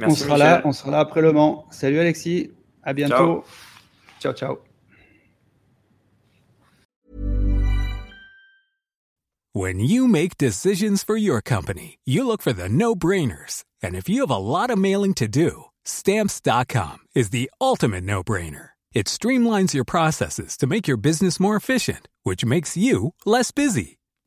on 0.00 0.14
sera 0.14 0.36
là, 0.36 0.62
on 0.64 0.72
sera 0.72 0.90
là 0.90 1.00
après 1.00 1.22
le 1.22 1.32
Mans. 1.32 1.66
Salut 1.70 1.98
Alexis, 1.98 2.50
à 2.82 2.92
bientôt. 2.92 3.44
ciao. 4.20 4.32
ciao. 4.32 4.58
When 9.54 9.80
you 9.80 10.08
make 10.08 10.38
decisions 10.38 11.04
for 11.04 11.14
your 11.14 11.42
company, 11.42 11.98
you 12.06 12.26
look 12.26 12.40
for 12.40 12.54
the 12.54 12.70
no-brainers. 12.70 13.64
And 13.82 13.94
if 13.94 14.08
you 14.08 14.20
have 14.22 14.30
a 14.30 14.38
lot 14.38 14.70
of 14.70 14.78
mailing 14.78 15.12
to 15.14 15.28
do, 15.28 15.64
stamps.com 15.84 17.00
is 17.14 17.30
the 17.30 17.50
ultimate 17.60 18.04
no-brainer. 18.04 18.70
It 18.94 19.06
streamlines 19.06 19.74
your 19.74 19.84
processes 19.84 20.56
to 20.56 20.66
make 20.66 20.88
your 20.88 20.96
business 20.96 21.38
more 21.38 21.56
efficient, 21.56 22.08
which 22.22 22.44
makes 22.44 22.76
you 22.76 23.12
less 23.26 23.50
busy. 23.50 23.98